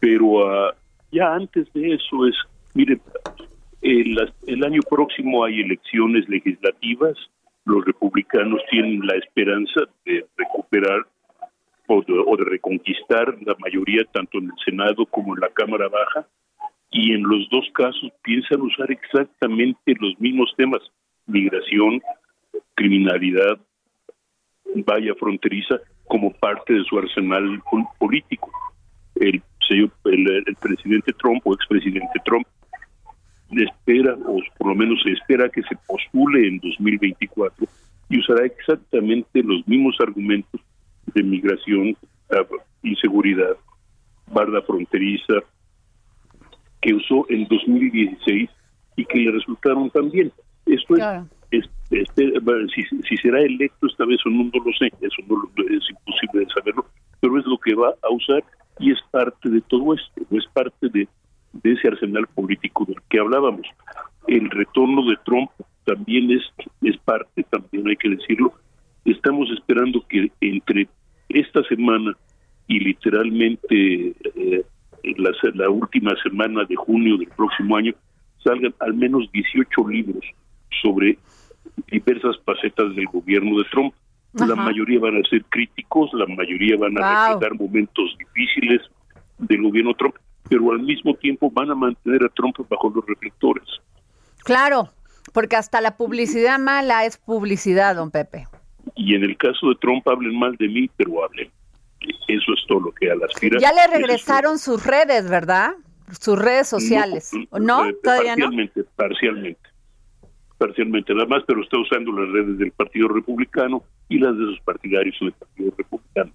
[0.00, 0.74] Pero ah,
[1.12, 2.34] ya antes de eso es,
[2.74, 2.98] mire,
[3.82, 7.14] el, el año próximo hay elecciones legislativas.
[7.66, 11.06] Los republicanos tienen la esperanza de recuperar
[11.86, 16.26] o de, reconquistar la mayoría tanto en el Senado como en la Cámara Baja
[16.90, 20.80] y en los dos casos piensan usar exactamente los mismos temas,
[21.26, 22.00] migración,
[22.74, 23.58] criminalidad,
[24.86, 27.62] valla fronteriza, como parte de su arsenal
[27.98, 28.50] político.
[29.16, 32.46] El, el, el presidente Trump o expresidente Trump
[33.50, 37.66] espera, o por lo menos se espera que se postule en 2024
[38.08, 40.60] y usará exactamente los mismos argumentos
[41.14, 41.96] de migración,
[42.82, 43.56] inseguridad,
[44.32, 45.34] barda fronteriza,
[46.80, 48.50] que usó en 2016
[48.96, 50.32] y que le resultaron tan bien.
[50.66, 50.96] Esto
[51.50, 52.32] es, este,
[53.08, 56.52] si, será electo esta vez o no, no lo sé, eso no es imposible de
[56.52, 56.86] saberlo,
[57.20, 58.42] pero es lo que va a usar
[58.78, 61.06] y es parte de todo esto, es parte de,
[61.52, 63.66] de ese arsenal político del que hablábamos.
[64.26, 65.50] el retorno de Trump
[65.84, 66.42] también es,
[66.82, 68.54] es parte, también hay que decirlo.
[69.04, 70.88] Estamos esperando que entre
[71.28, 72.16] esta semana
[72.66, 74.64] y literalmente eh,
[75.16, 77.92] la, la última semana de junio del próximo año
[78.42, 80.24] salgan al menos 18 libros
[80.82, 81.18] sobre
[81.90, 83.94] diversas facetas del gobierno de Trump.
[84.34, 88.82] La mayoría van a ser críticos, la mayoría van a reflejar momentos difíciles
[89.38, 90.16] del gobierno Trump,
[90.48, 93.64] pero al mismo tiempo van a mantener a Trump bajo los reflectores.
[94.38, 94.90] Claro,
[95.32, 98.46] porque hasta la publicidad mala es publicidad, don Pepe.
[98.96, 101.50] Y en el caso de Trump hablen mal de mí, pero hablen.
[102.28, 103.58] Eso es todo lo que a las aspira.
[103.58, 105.74] Ya le regresaron sus redes, ¿verdad?
[106.20, 107.32] Sus redes sociales.
[107.58, 107.86] ¿No?
[107.86, 109.70] Eh, parcialmente, Parcialmente.
[110.58, 114.60] Parcialmente nada más, pero está usando las redes del Partido Republicano y las de sus
[114.60, 116.32] partidarios del Partido Republicano.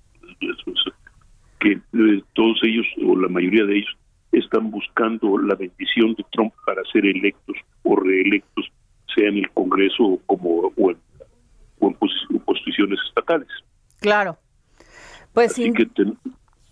[1.59, 3.95] que eh, todos ellos, o la mayoría de ellos,
[4.31, 8.71] están buscando la bendición de Trump para ser electos o reelectos,
[9.15, 10.97] sea en el Congreso como, o, en,
[12.45, 13.47] posiciones estatales.
[13.99, 14.37] Claro.
[15.33, 15.73] Pues sí.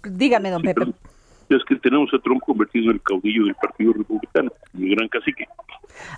[0.04, 0.94] Dígame, don Pepe.
[1.50, 5.48] Es que tenemos a Trump convertido en el caudillo del Partido Republicano, el gran cacique.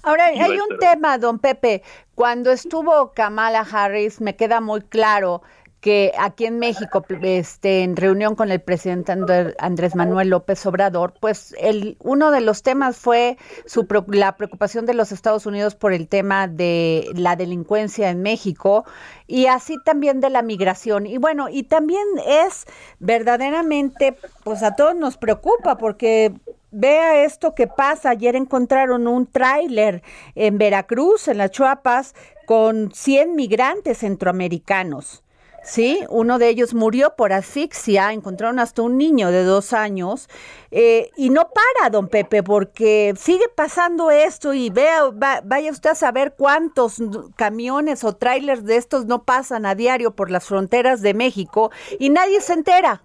[0.03, 1.83] Ahora, hay un tema, don Pepe.
[2.15, 5.41] Cuando estuvo Kamala Harris, me queda muy claro
[5.81, 9.13] que aquí en México, este, en reunión con el presidente
[9.59, 14.93] Andrés Manuel López Obrador, pues el, uno de los temas fue su, la preocupación de
[14.93, 18.85] los Estados Unidos por el tema de la delincuencia en México
[19.25, 21.05] y así también de la migración.
[21.05, 22.65] Y bueno, y también es
[22.99, 26.33] verdaderamente, pues a todos nos preocupa porque
[26.71, 28.11] Vea esto que pasa.
[28.11, 30.03] Ayer encontraron un tráiler
[30.35, 32.13] en Veracruz, en las Chuapas,
[32.45, 35.23] con 100 migrantes centroamericanos.
[35.63, 40.29] Sí, uno de ellos murió por asfixia, encontraron hasta un niño de dos años
[40.71, 45.03] eh, y no para, don Pepe, porque sigue pasando esto y vea,
[45.43, 47.01] vaya usted a saber cuántos
[47.35, 52.09] camiones o trailers de estos no pasan a diario por las fronteras de México y
[52.09, 53.03] nadie se entera.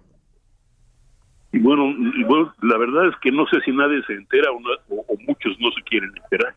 [1.51, 4.57] Y bueno, la verdad es que no sé si nadie se entera o,
[4.89, 6.53] o muchos no se quieren enterar.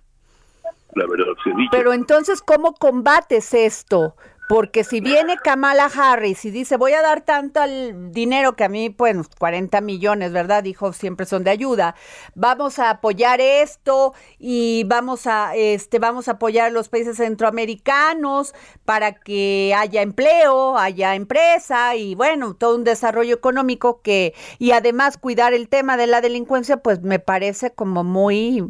[0.95, 1.69] La verdad se dice.
[1.71, 4.17] Pero entonces, ¿cómo combates esto?
[4.49, 8.71] Porque si viene Kamala Harris y dice, voy a dar tanto al dinero que a
[8.71, 10.63] mí, pues 40 millones, ¿verdad?
[10.63, 11.95] Dijo, siempre son de ayuda.
[12.35, 18.55] Vamos a apoyar esto y vamos a, este, vamos a apoyar a los países centroamericanos
[18.87, 25.19] para que haya empleo, haya empresa y bueno, todo un desarrollo económico que, y además
[25.19, 28.65] cuidar el tema de la delincuencia, pues me parece como muy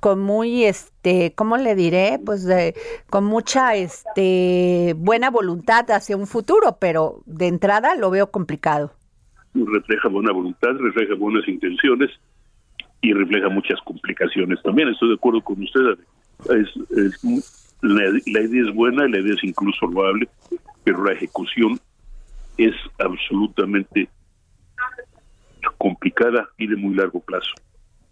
[0.00, 2.46] con muy este cómo le diré pues
[3.10, 8.92] con mucha este buena voluntad hacia un futuro pero de entrada lo veo complicado.
[9.54, 12.10] Refleja buena voluntad refleja buenas intenciones
[13.00, 14.88] y refleja muchas complicaciones también.
[14.88, 15.98] Estoy de acuerdo con usted
[16.50, 17.24] es,
[17.82, 20.28] la, la idea es buena la idea es incluso loable
[20.84, 21.78] pero la ejecución
[22.56, 24.08] es absolutamente
[25.78, 27.52] complicada y de muy largo plazo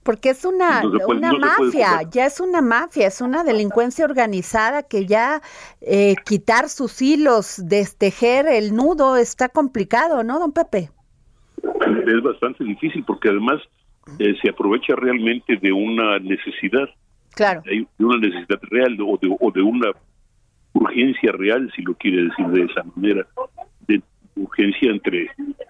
[0.03, 5.43] porque es una, una mafia, ya es una mafia, es una delincuencia organizada que ya
[5.83, 10.91] eh, quitar sus hilos, destejer el nudo está complicado, ¿no, don Pepe?
[11.63, 13.61] Es bastante difícil porque además
[14.19, 16.89] eh, se aprovecha realmente de una necesidad.
[17.33, 17.63] Claro.
[17.63, 19.93] de una necesidad real o de, o de una
[20.73, 23.25] urgencia real, si lo quiere decir de esa manera,
[23.87, 24.03] de
[24.35, 25.29] urgencia entre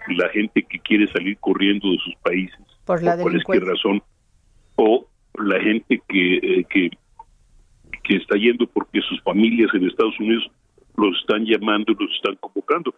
[0.08, 2.58] la gente que quiere salir corriendo de sus países.
[2.86, 4.02] Por la por cualquier razón
[4.76, 6.90] o la gente que, eh, que,
[8.04, 10.50] que está yendo porque sus familias en Estados Unidos
[10.96, 12.94] los están llamando, los están convocando.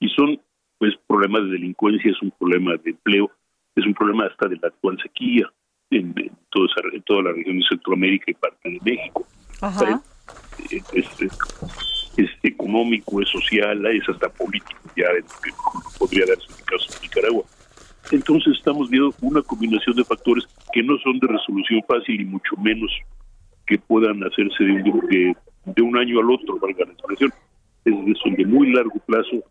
[0.00, 0.40] Y son
[0.78, 3.30] pues problemas de delincuencia, es un problema de empleo,
[3.74, 5.50] es un problema hasta de la actual sequía
[5.90, 6.14] en,
[6.50, 9.26] toda, en toda la región de Centroamérica y parte de México.
[12.18, 15.06] Es, económico, es social, es hasta político, ya
[15.98, 17.44] podría darse en el caso de Nicaragua.
[18.12, 22.56] Entonces estamos viendo una combinación de factores que no son de resolución fácil y mucho
[22.56, 22.90] menos
[23.66, 27.32] que puedan hacerse de un, de, un año al otro, valga la expresión.
[27.84, 29.42] Es, son de muy largo plazo,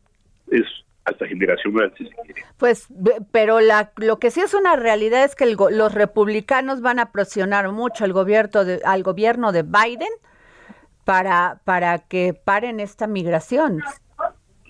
[0.51, 0.63] es
[1.03, 2.41] hasta generacional, si se quiere.
[2.57, 2.87] Pues,
[3.31, 7.71] pero la, lo que sí es una realidad es que los republicanos van a presionar
[7.71, 10.09] mucho al gobierno de, al gobierno de Biden
[11.03, 13.81] para, para que paren esta migración.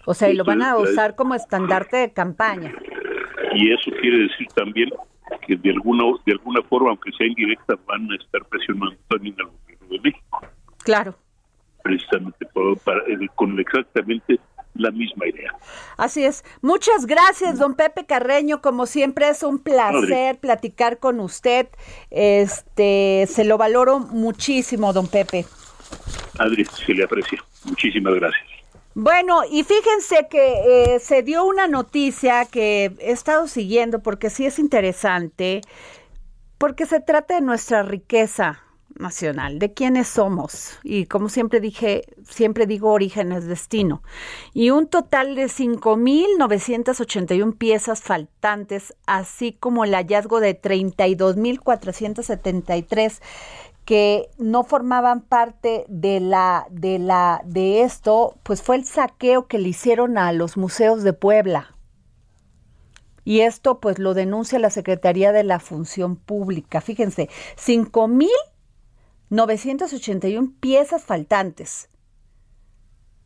[0.07, 2.73] O sea, y lo van a usar como estandarte de campaña
[3.55, 4.89] y eso quiere decir también
[5.47, 9.47] que de alguna de alguna forma, aunque sea indirecta, van a estar presionando también al
[9.47, 10.47] gobierno de México.
[10.83, 11.15] Claro.
[11.83, 12.45] Precisamente
[12.83, 14.39] para, eh, con exactamente
[14.75, 15.55] la misma idea.
[15.97, 16.43] Así es.
[16.61, 18.61] Muchas gracias, don Pepe Carreño.
[18.61, 21.67] Como siempre es un placer platicar con usted.
[22.11, 25.45] Este, se lo valoro muchísimo, don Pepe.
[26.39, 27.41] Adri, se le aprecia.
[27.63, 28.54] Muchísimas gracias.
[28.97, 34.45] Bueno, y fíjense que eh, se dio una noticia que he estado siguiendo porque sí
[34.45, 35.59] es interesante,
[36.57, 38.61] porque se trata de nuestra riqueza
[38.97, 40.79] nacional, de quiénes somos.
[40.81, 44.01] Y como siempre dije, siempre digo orígenes, destino.
[44.53, 53.19] Y un total de 5.981 piezas faltantes, así como el hallazgo de 32.473
[53.85, 59.59] que no formaban parte de la de la de esto, pues fue el saqueo que
[59.59, 61.73] le hicieron a los museos de Puebla.
[63.23, 66.81] Y esto pues lo denuncia la Secretaría de la Función Pública.
[66.81, 71.89] Fíjense, 5.981 piezas faltantes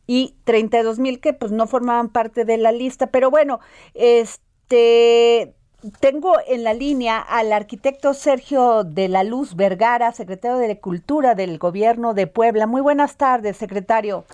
[0.06, 3.08] y 32.000 que pues no formaban parte de la lista.
[3.08, 3.60] Pero bueno,
[3.94, 5.54] este
[6.00, 11.58] tengo en la línea al arquitecto Sergio de la Luz Vergara, secretario de Cultura del
[11.58, 12.66] Gobierno de Puebla.
[12.66, 14.24] Muy buenas tardes, secretario.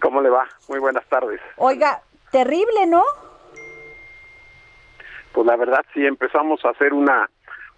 [0.00, 0.48] ¿Cómo le va?
[0.68, 1.40] Muy buenas tardes.
[1.56, 3.02] Oiga, terrible, ¿no?
[5.32, 7.30] Pues la verdad sí, empezamos a hacer una,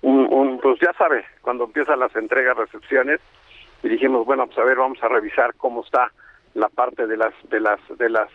[0.03, 3.21] un, pues ya sabe, cuando empiezan las entregas, recepciones,
[3.83, 6.11] y dijimos, bueno, pues a ver, vamos a revisar cómo está
[6.55, 8.31] la parte de las, de las, de las,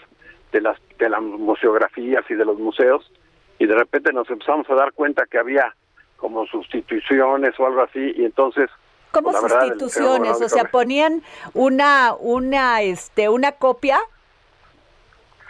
[0.51, 3.11] de las, de las museografías y de los museos,
[3.59, 5.75] y de repente nos empezamos a dar cuenta que había
[6.17, 8.69] como sustituciones o algo así y entonces
[9.11, 10.41] ¿Cómo pues, sustituciones?
[10.41, 11.21] o sea, ponían
[11.53, 13.99] una una este una copia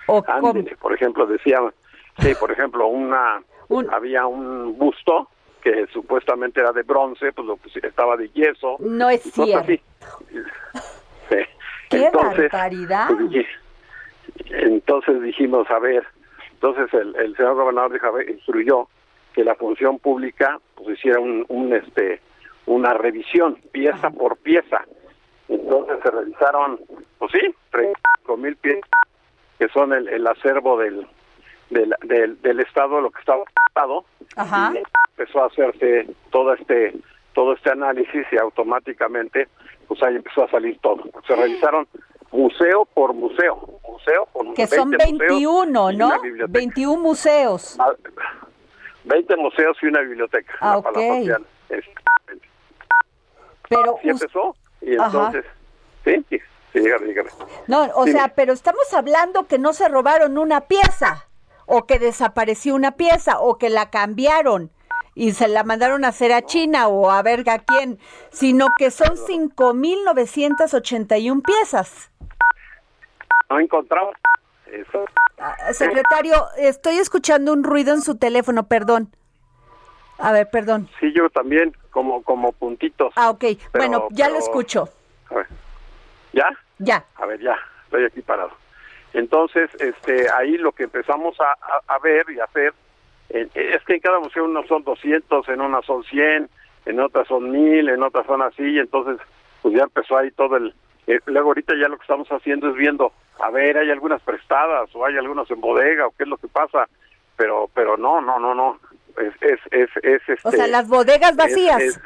[0.07, 0.23] o
[0.79, 1.71] por ejemplo decían
[2.21, 3.41] sí, por ejemplo, una
[3.91, 5.29] había un busto
[5.61, 8.77] que supuestamente era de bronce, pues lo estaba de yeso.
[8.79, 9.67] No es cierto.
[11.89, 13.09] Qué entonces, barbaridad.
[13.09, 13.45] Pues,
[14.51, 16.05] entonces dijimos, a ver,
[16.61, 18.89] entonces el, el señor gobernador dijo, instruyó
[19.33, 22.19] que la función pública pues hiciera un, un este
[22.65, 24.83] una revisión pieza por pieza.
[25.47, 26.79] Entonces se revisaron,
[27.17, 27.39] pues sí,
[27.71, 28.89] 35 mil piezas
[29.57, 31.07] que son el, el acervo del,
[31.69, 34.05] del, del, Estado, lo que estaba ocupado,
[34.73, 34.77] y
[35.17, 36.93] empezó a hacerse todo este
[37.33, 39.47] todo este análisis y automáticamente
[39.87, 41.03] pues ahí empezó a salir todo.
[41.25, 41.87] Se revisaron
[42.31, 43.78] museo por museo,
[44.31, 46.11] por Que son 21, ¿no?
[46.47, 47.77] 21 museos.
[49.03, 50.53] 20 ah, museos y una biblioteca.
[50.61, 50.97] Ah, ok.
[53.69, 55.45] Pero ¿Sí empezó y entonces,
[56.03, 56.39] sí, sí,
[56.73, 57.29] dígame, dígame.
[57.67, 61.27] No, o sea, pero estamos hablando que no se robaron una pieza
[61.65, 64.71] o que desapareció una pieza o que la cambiaron
[65.15, 67.99] y se la mandaron a hacer a China o a ver a quién,
[68.31, 72.09] sino que son 5.981 piezas.
[73.49, 74.15] No encontramos
[74.67, 75.05] eso.
[75.39, 79.09] Ah, secretario, estoy escuchando un ruido en su teléfono, perdón.
[80.17, 80.89] A ver, perdón.
[80.99, 83.13] Sí, yo también, como como puntitos.
[83.15, 83.45] Ah, ok.
[83.73, 84.89] bueno, ya lo escucho.
[85.29, 85.47] A ver.
[86.33, 86.45] ¿Ya?
[86.77, 87.05] Ya.
[87.15, 88.51] A ver, ya, estoy aquí parado.
[89.13, 91.55] Entonces, este, ahí lo que empezamos a,
[91.87, 92.73] a ver y hacer
[93.29, 96.49] es que en cada museo uno son 200, en una son 100,
[96.85, 99.17] en otras son 1000, en otras son así, y entonces
[99.61, 100.73] pues ya empezó ahí todo el...
[101.07, 104.89] Eh, luego ahorita ya lo que estamos haciendo es viendo, a ver, hay algunas prestadas
[104.93, 106.87] o hay algunas en bodega o qué es lo que pasa,
[107.35, 108.79] pero pero no, no, no, no,
[109.17, 110.47] es, es, es, es este...
[110.47, 111.99] O sea, las bodegas vacías.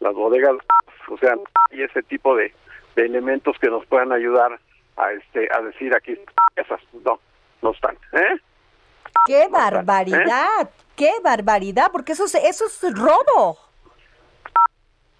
[0.00, 0.56] las bodegas,
[1.08, 1.34] o sea,
[1.70, 2.54] y ese tipo de,
[2.96, 4.58] de elementos que nos puedan ayudar
[4.96, 6.18] a este a decir aquí
[6.56, 7.18] esas no
[7.62, 8.38] no están ¿eh?
[9.26, 10.70] ¡Qué barbaridad!
[10.96, 11.90] ¡Qué barbaridad!
[11.92, 13.58] Porque eso, eso es robo.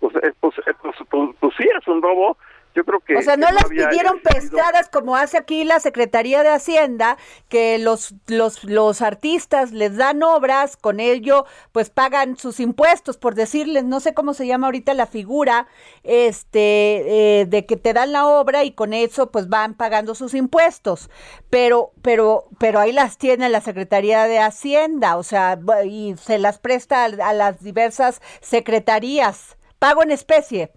[0.01, 2.37] Pues, eh, pues, eh, pues, pues, pues, sí, es un robo,
[2.75, 3.17] yo creo que...
[3.17, 7.17] O sea, no las pidieron prestadas como hace aquí la Secretaría de Hacienda,
[7.49, 13.35] que los, los, los artistas les dan obras, con ello pues pagan sus impuestos, por
[13.35, 15.67] decirles, no sé cómo se llama ahorita la figura,
[16.03, 20.35] este, eh, de que te dan la obra y con eso pues van pagando sus
[20.35, 21.11] impuestos.
[21.51, 26.59] Pero, pero, pero ahí las tiene la Secretaría de Hacienda, o sea, y se las
[26.59, 29.57] presta a las diversas secretarías.
[29.79, 30.73] Pago en especie.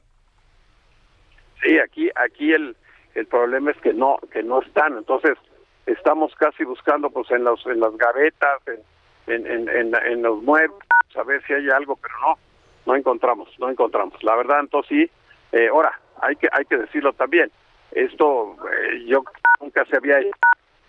[1.63, 2.75] Sí, aquí aquí el,
[3.15, 5.37] el problema es que no que no están, entonces
[5.85, 8.79] estamos casi buscando pues en los en las gavetas, en
[9.27, 10.77] en, en, en los muebles,
[11.15, 12.37] a ver si hay algo, pero no
[12.85, 14.21] no encontramos, no encontramos.
[14.23, 15.11] La verdad, entonces sí,
[15.51, 17.51] eh, ahora hay que hay que decirlo también.
[17.91, 19.23] Esto eh, yo
[19.59, 20.37] nunca se había hecho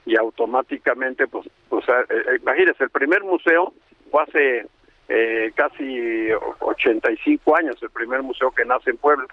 [0.05, 3.73] y automáticamente pues pues eh, eh imagínese el primer museo
[4.11, 4.67] fue hace
[5.09, 6.29] eh, casi
[6.61, 9.27] 85 años, el primer museo que nace en Puebla.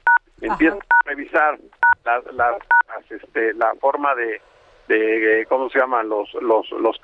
[0.44, 1.60] Empieza a revisar
[2.06, 2.58] las, las,
[3.10, 4.41] este, la forma de,
[4.88, 7.00] de cómo se llaman los los los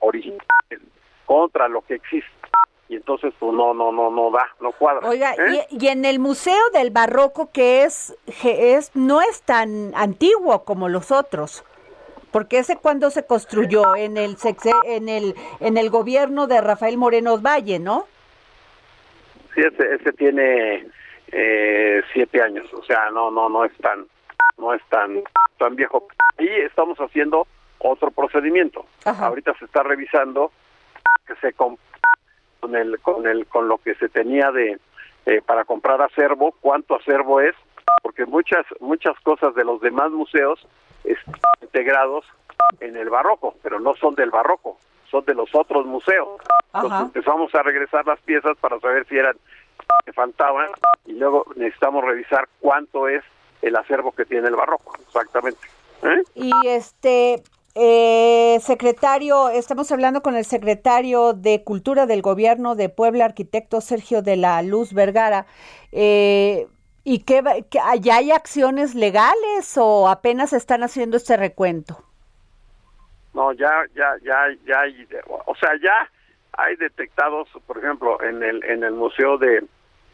[0.00, 0.80] originales
[1.26, 2.30] contra lo que existe.
[2.88, 5.66] Y entonces pues no no no no da no cuadra oiga ¿eh?
[5.70, 10.90] y, y, en el museo del barroco que es es no es tan antiguo como
[10.90, 11.64] los otros
[12.30, 14.36] porque ese cuando se construyó en el
[14.84, 18.06] en el en el gobierno de Rafael Moreno Valle no
[19.54, 20.86] sí ese, ese tiene
[21.32, 24.06] eh, siete años o sea no no no es tan
[24.58, 25.22] no es tan
[25.58, 26.06] tan viejo
[26.38, 27.46] y estamos haciendo
[27.78, 29.26] otro procedimiento Ajá.
[29.26, 30.52] ahorita se está revisando
[31.26, 31.78] que se con
[32.74, 34.78] el con el con lo que se tenía de
[35.26, 37.54] eh, para comprar acervo cuánto acervo es
[38.02, 40.66] porque muchas muchas cosas de los demás museos
[41.04, 42.24] están integrados
[42.80, 44.78] en el barroco pero no son del barroco
[45.10, 46.40] son de los otros museos
[46.72, 46.84] Ajá.
[46.84, 49.36] entonces empezamos a regresar las piezas para saber si eran
[50.04, 50.68] que faltaban
[51.06, 53.22] y luego necesitamos revisar cuánto es
[53.62, 55.66] el acervo que tiene el barroco exactamente
[56.02, 56.22] ¿Eh?
[56.34, 57.42] y este
[57.76, 64.22] eh, secretario, estamos hablando con el secretario de Cultura del Gobierno de Puebla, arquitecto Sergio
[64.22, 65.46] de la Luz Vergara.
[65.90, 66.68] Eh,
[67.02, 71.98] ¿Y qué, qué, ya hay acciones legales o apenas están haciendo este recuento?
[73.34, 75.08] No, ya, ya, ya, ya hay,
[75.46, 76.08] o sea, ya
[76.58, 79.64] hay detectados, por ejemplo, en el en el museo de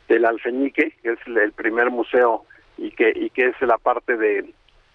[0.08, 2.44] del Alfeñique, que es el primer museo
[2.76, 4.52] y que y que es la parte de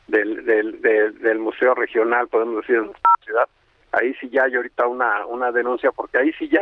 [0.08, 3.50] del, del, del, museo regional, podemos decir, en la ciudad,
[3.92, 6.62] ahí sí ya hay ahorita una, una denuncia, porque ahí sí ya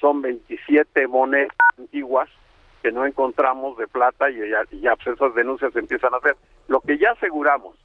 [0.00, 2.28] son 27 monedas antiguas
[2.82, 6.16] que no encontramos de plata y ya, y ya pues esas denuncias se empiezan a
[6.16, 6.36] hacer.
[6.68, 7.76] Lo que ya aseguramos,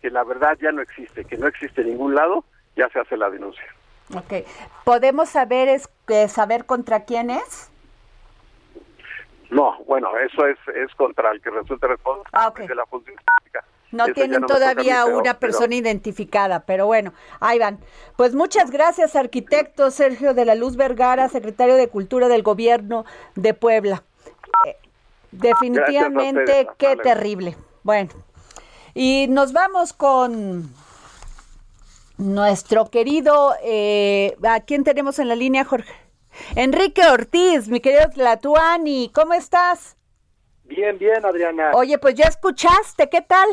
[0.00, 2.44] que la verdad ya no existe, que no existe en ningún lado,
[2.74, 3.66] ya se hace la denuncia.
[4.14, 4.46] Ok.
[4.84, 7.70] ¿Podemos saber, es, eh, saber contra quién es?
[9.50, 12.66] No, bueno, eso es, es contra el que resulte responsable ah, okay.
[12.66, 13.64] de la función pública.
[13.90, 15.78] No Eso tienen no todavía mí, pero, una persona pero...
[15.78, 17.78] identificada, pero bueno, ahí van.
[18.16, 23.54] Pues muchas gracias, arquitecto Sergio de la Luz Vergara, secretario de Cultura del Gobierno de
[23.54, 24.02] Puebla.
[24.66, 24.76] Eh,
[25.30, 27.56] definitivamente, ustedes, qué terrible.
[27.82, 28.10] Bueno,
[28.92, 30.70] y nos vamos con
[32.18, 35.92] nuestro querido, eh, ¿a quién tenemos en la línea, Jorge?
[36.56, 39.96] Enrique Ortiz, mi querido Tlatuani, ¿cómo estás?
[40.64, 41.70] Bien, bien, Adriana.
[41.74, 43.48] Oye, pues ya escuchaste, ¿qué tal?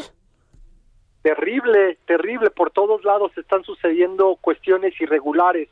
[1.22, 2.50] Terrible, terrible.
[2.52, 5.70] Por todos lados están sucediendo cuestiones irregulares,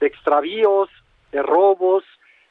[0.00, 0.90] de extravíos,
[1.30, 2.04] de robos,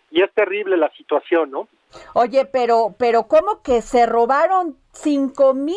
[0.10, 1.68] y es terrible la situación, ¿no?
[2.14, 5.76] Oye, pero, pero ¿cómo que se robaron cinco mil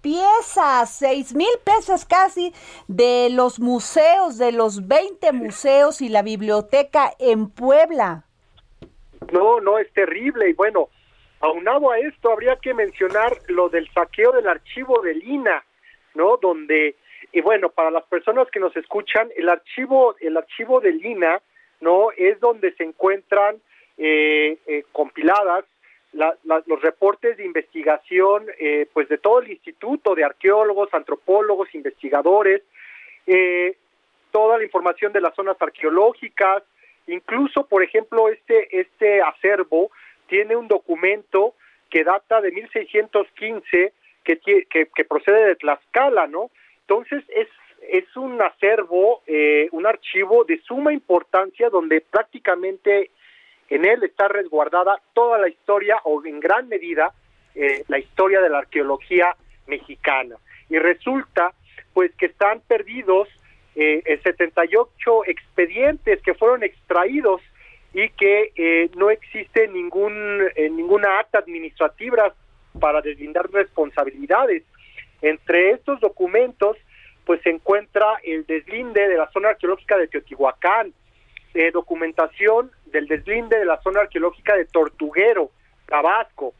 [0.00, 2.52] piezas, seis mil pesos casi
[2.88, 8.24] de los museos, de los 20 museos y la biblioteca en Puebla?
[9.32, 10.50] No, no, es terrible.
[10.50, 10.88] Y bueno,
[11.40, 15.64] aunado a esto, habría que mencionar lo del saqueo del archivo de Lina,
[16.14, 16.36] ¿no?
[16.36, 16.96] Donde,
[17.32, 21.40] y bueno, para las personas que nos escuchan, el archivo, el archivo de Lina,
[21.80, 22.10] ¿no?
[22.16, 23.60] Es donde se encuentran
[23.98, 25.64] eh, eh, compiladas
[26.12, 31.74] la, la, los reportes de investigación, eh, pues de todo el instituto, de arqueólogos, antropólogos,
[31.74, 32.62] investigadores,
[33.26, 33.76] eh,
[34.30, 36.62] toda la información de las zonas arqueológicas,
[37.06, 39.90] incluso, por ejemplo, este, este acervo
[40.26, 41.54] tiene un documento
[41.88, 43.92] que data de 1615
[44.22, 46.50] que, que, que procede de Tlaxcala, ¿no?
[46.82, 47.48] Entonces es,
[47.88, 53.10] es un acervo, eh, un archivo de suma importancia donde prácticamente
[53.70, 57.12] en él está resguardada toda la historia o en gran medida
[57.54, 59.34] eh, la historia de la arqueología
[59.66, 60.36] mexicana.
[60.68, 61.54] Y resulta
[61.94, 63.28] pues que están perdidos
[63.74, 67.40] eh, 78 expedientes que fueron extraídos
[67.92, 72.34] y que eh, no existe ningún eh, ninguna acta administrativa
[72.78, 74.62] para deslindar responsabilidades.
[75.22, 76.76] Entre estos documentos,
[77.24, 80.92] pues se encuentra el deslinde de la zona arqueológica de Teotihuacán,
[81.54, 85.50] eh, documentación del deslinde de la zona arqueológica de Tortuguero,
[85.86, 86.54] Tabasco,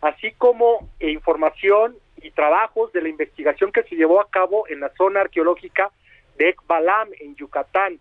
[0.00, 4.90] así como información y trabajos de la investigación que se llevó a cabo en la
[4.96, 5.90] zona arqueológica
[6.36, 7.98] de Ekbalam, en Yucatán.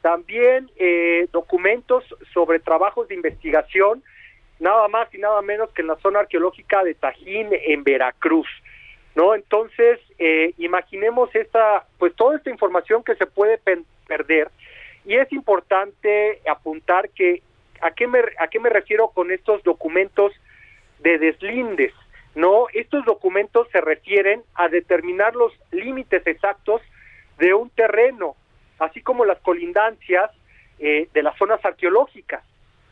[0.00, 4.02] También eh, documentos sobre trabajos de investigación,
[4.58, 8.48] nada más y nada menos que en la zona arqueológica de Tajín, en Veracruz.
[9.14, 9.34] ¿No?
[9.34, 13.58] Entonces, eh, imaginemos esta, pues toda esta información que se puede
[14.06, 14.48] perder,
[15.08, 17.42] y es importante apuntar que
[17.80, 20.32] a qué me a qué me refiero con estos documentos
[20.98, 21.94] de deslindes
[22.34, 26.82] no estos documentos se refieren a determinar los límites exactos
[27.38, 28.36] de un terreno
[28.78, 30.30] así como las colindancias
[30.78, 32.44] eh, de las zonas arqueológicas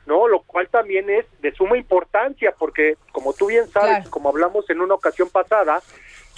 [0.06, 4.10] no lo cual también es de suma importancia porque como tú bien sabes Claro.
[4.10, 5.82] como hablamos en una ocasión pasada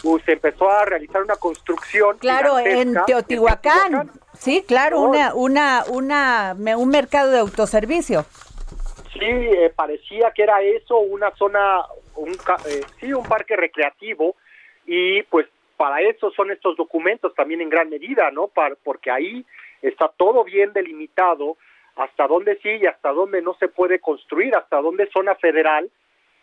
[0.03, 2.18] pues, se empezó a realizar una construcción.
[2.18, 4.11] Claro, en Teotihuacán.
[4.34, 8.24] Sí, claro, una, una, una, un mercado de autoservicio.
[9.12, 11.82] Sí, eh, parecía que era eso, una zona,
[12.14, 14.36] un, eh, sí, un parque recreativo
[14.86, 15.46] y pues
[15.76, 18.49] para eso son estos documentos también en gran medida, ¿no?
[18.49, 19.44] Para, porque ahí
[19.82, 21.57] está todo bien delimitado
[21.96, 25.90] hasta dónde sí y hasta dónde no se puede construir, hasta dónde es zona federal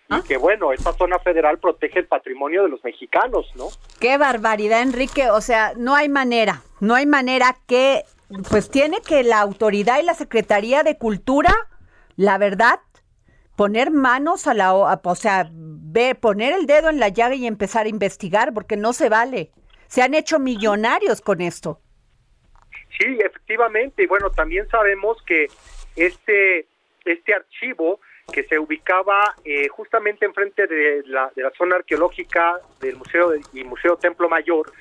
[0.09, 0.21] y ¿Ah?
[0.27, 3.67] que bueno, esa zona federal protege el patrimonio de los mexicanos, ¿no?
[3.99, 8.03] Qué barbaridad, Enrique, o sea, no hay manera, no hay manera que,
[8.49, 11.53] pues tiene que la autoridad y la Secretaría de Cultura,
[12.17, 12.79] la verdad,
[13.55, 17.87] poner manos a la, o sea, ve, poner el dedo en la llaga y empezar
[17.87, 19.51] a investigar, porque no se vale.
[19.87, 21.79] Se han hecho millonarios con esto.
[22.99, 25.47] Sí, efectivamente, y bueno, también sabemos que
[25.95, 26.67] este,
[27.05, 27.99] este archivo
[28.31, 33.63] que se ubicaba eh, justamente enfrente de la, de la zona arqueológica del Museo y
[33.63, 34.71] Museo Templo Mayor,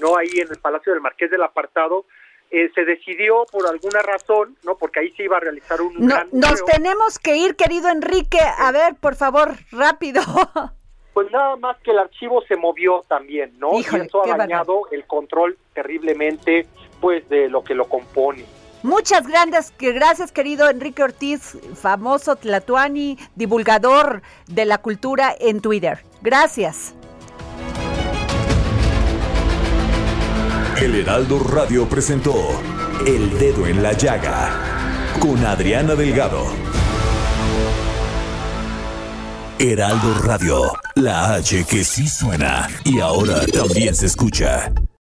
[0.00, 2.06] no ahí en el Palacio del Marqués del Apartado,
[2.50, 6.16] eh, se decidió por alguna razón, no, porque ahí se iba a realizar un no,
[6.32, 8.38] Nos tenemos que ir, querido Enrique.
[8.40, 10.22] A ver, por favor, rápido.
[11.12, 13.78] Pues nada más que el archivo se movió también, ¿no?
[13.78, 16.66] y eso ha dañado el control terriblemente,
[17.00, 18.44] pues, de lo que lo compone.
[18.84, 26.04] Muchas grandes, gracias querido Enrique Ortiz, famoso Tlatuani, divulgador de la cultura en Twitter.
[26.20, 26.92] Gracias.
[30.82, 32.34] El Heraldo Radio presentó
[33.06, 34.50] El Dedo en la Llaga
[35.18, 36.44] con Adriana Delgado.
[39.58, 44.70] Heraldo Radio, la H que sí suena y ahora también se escucha.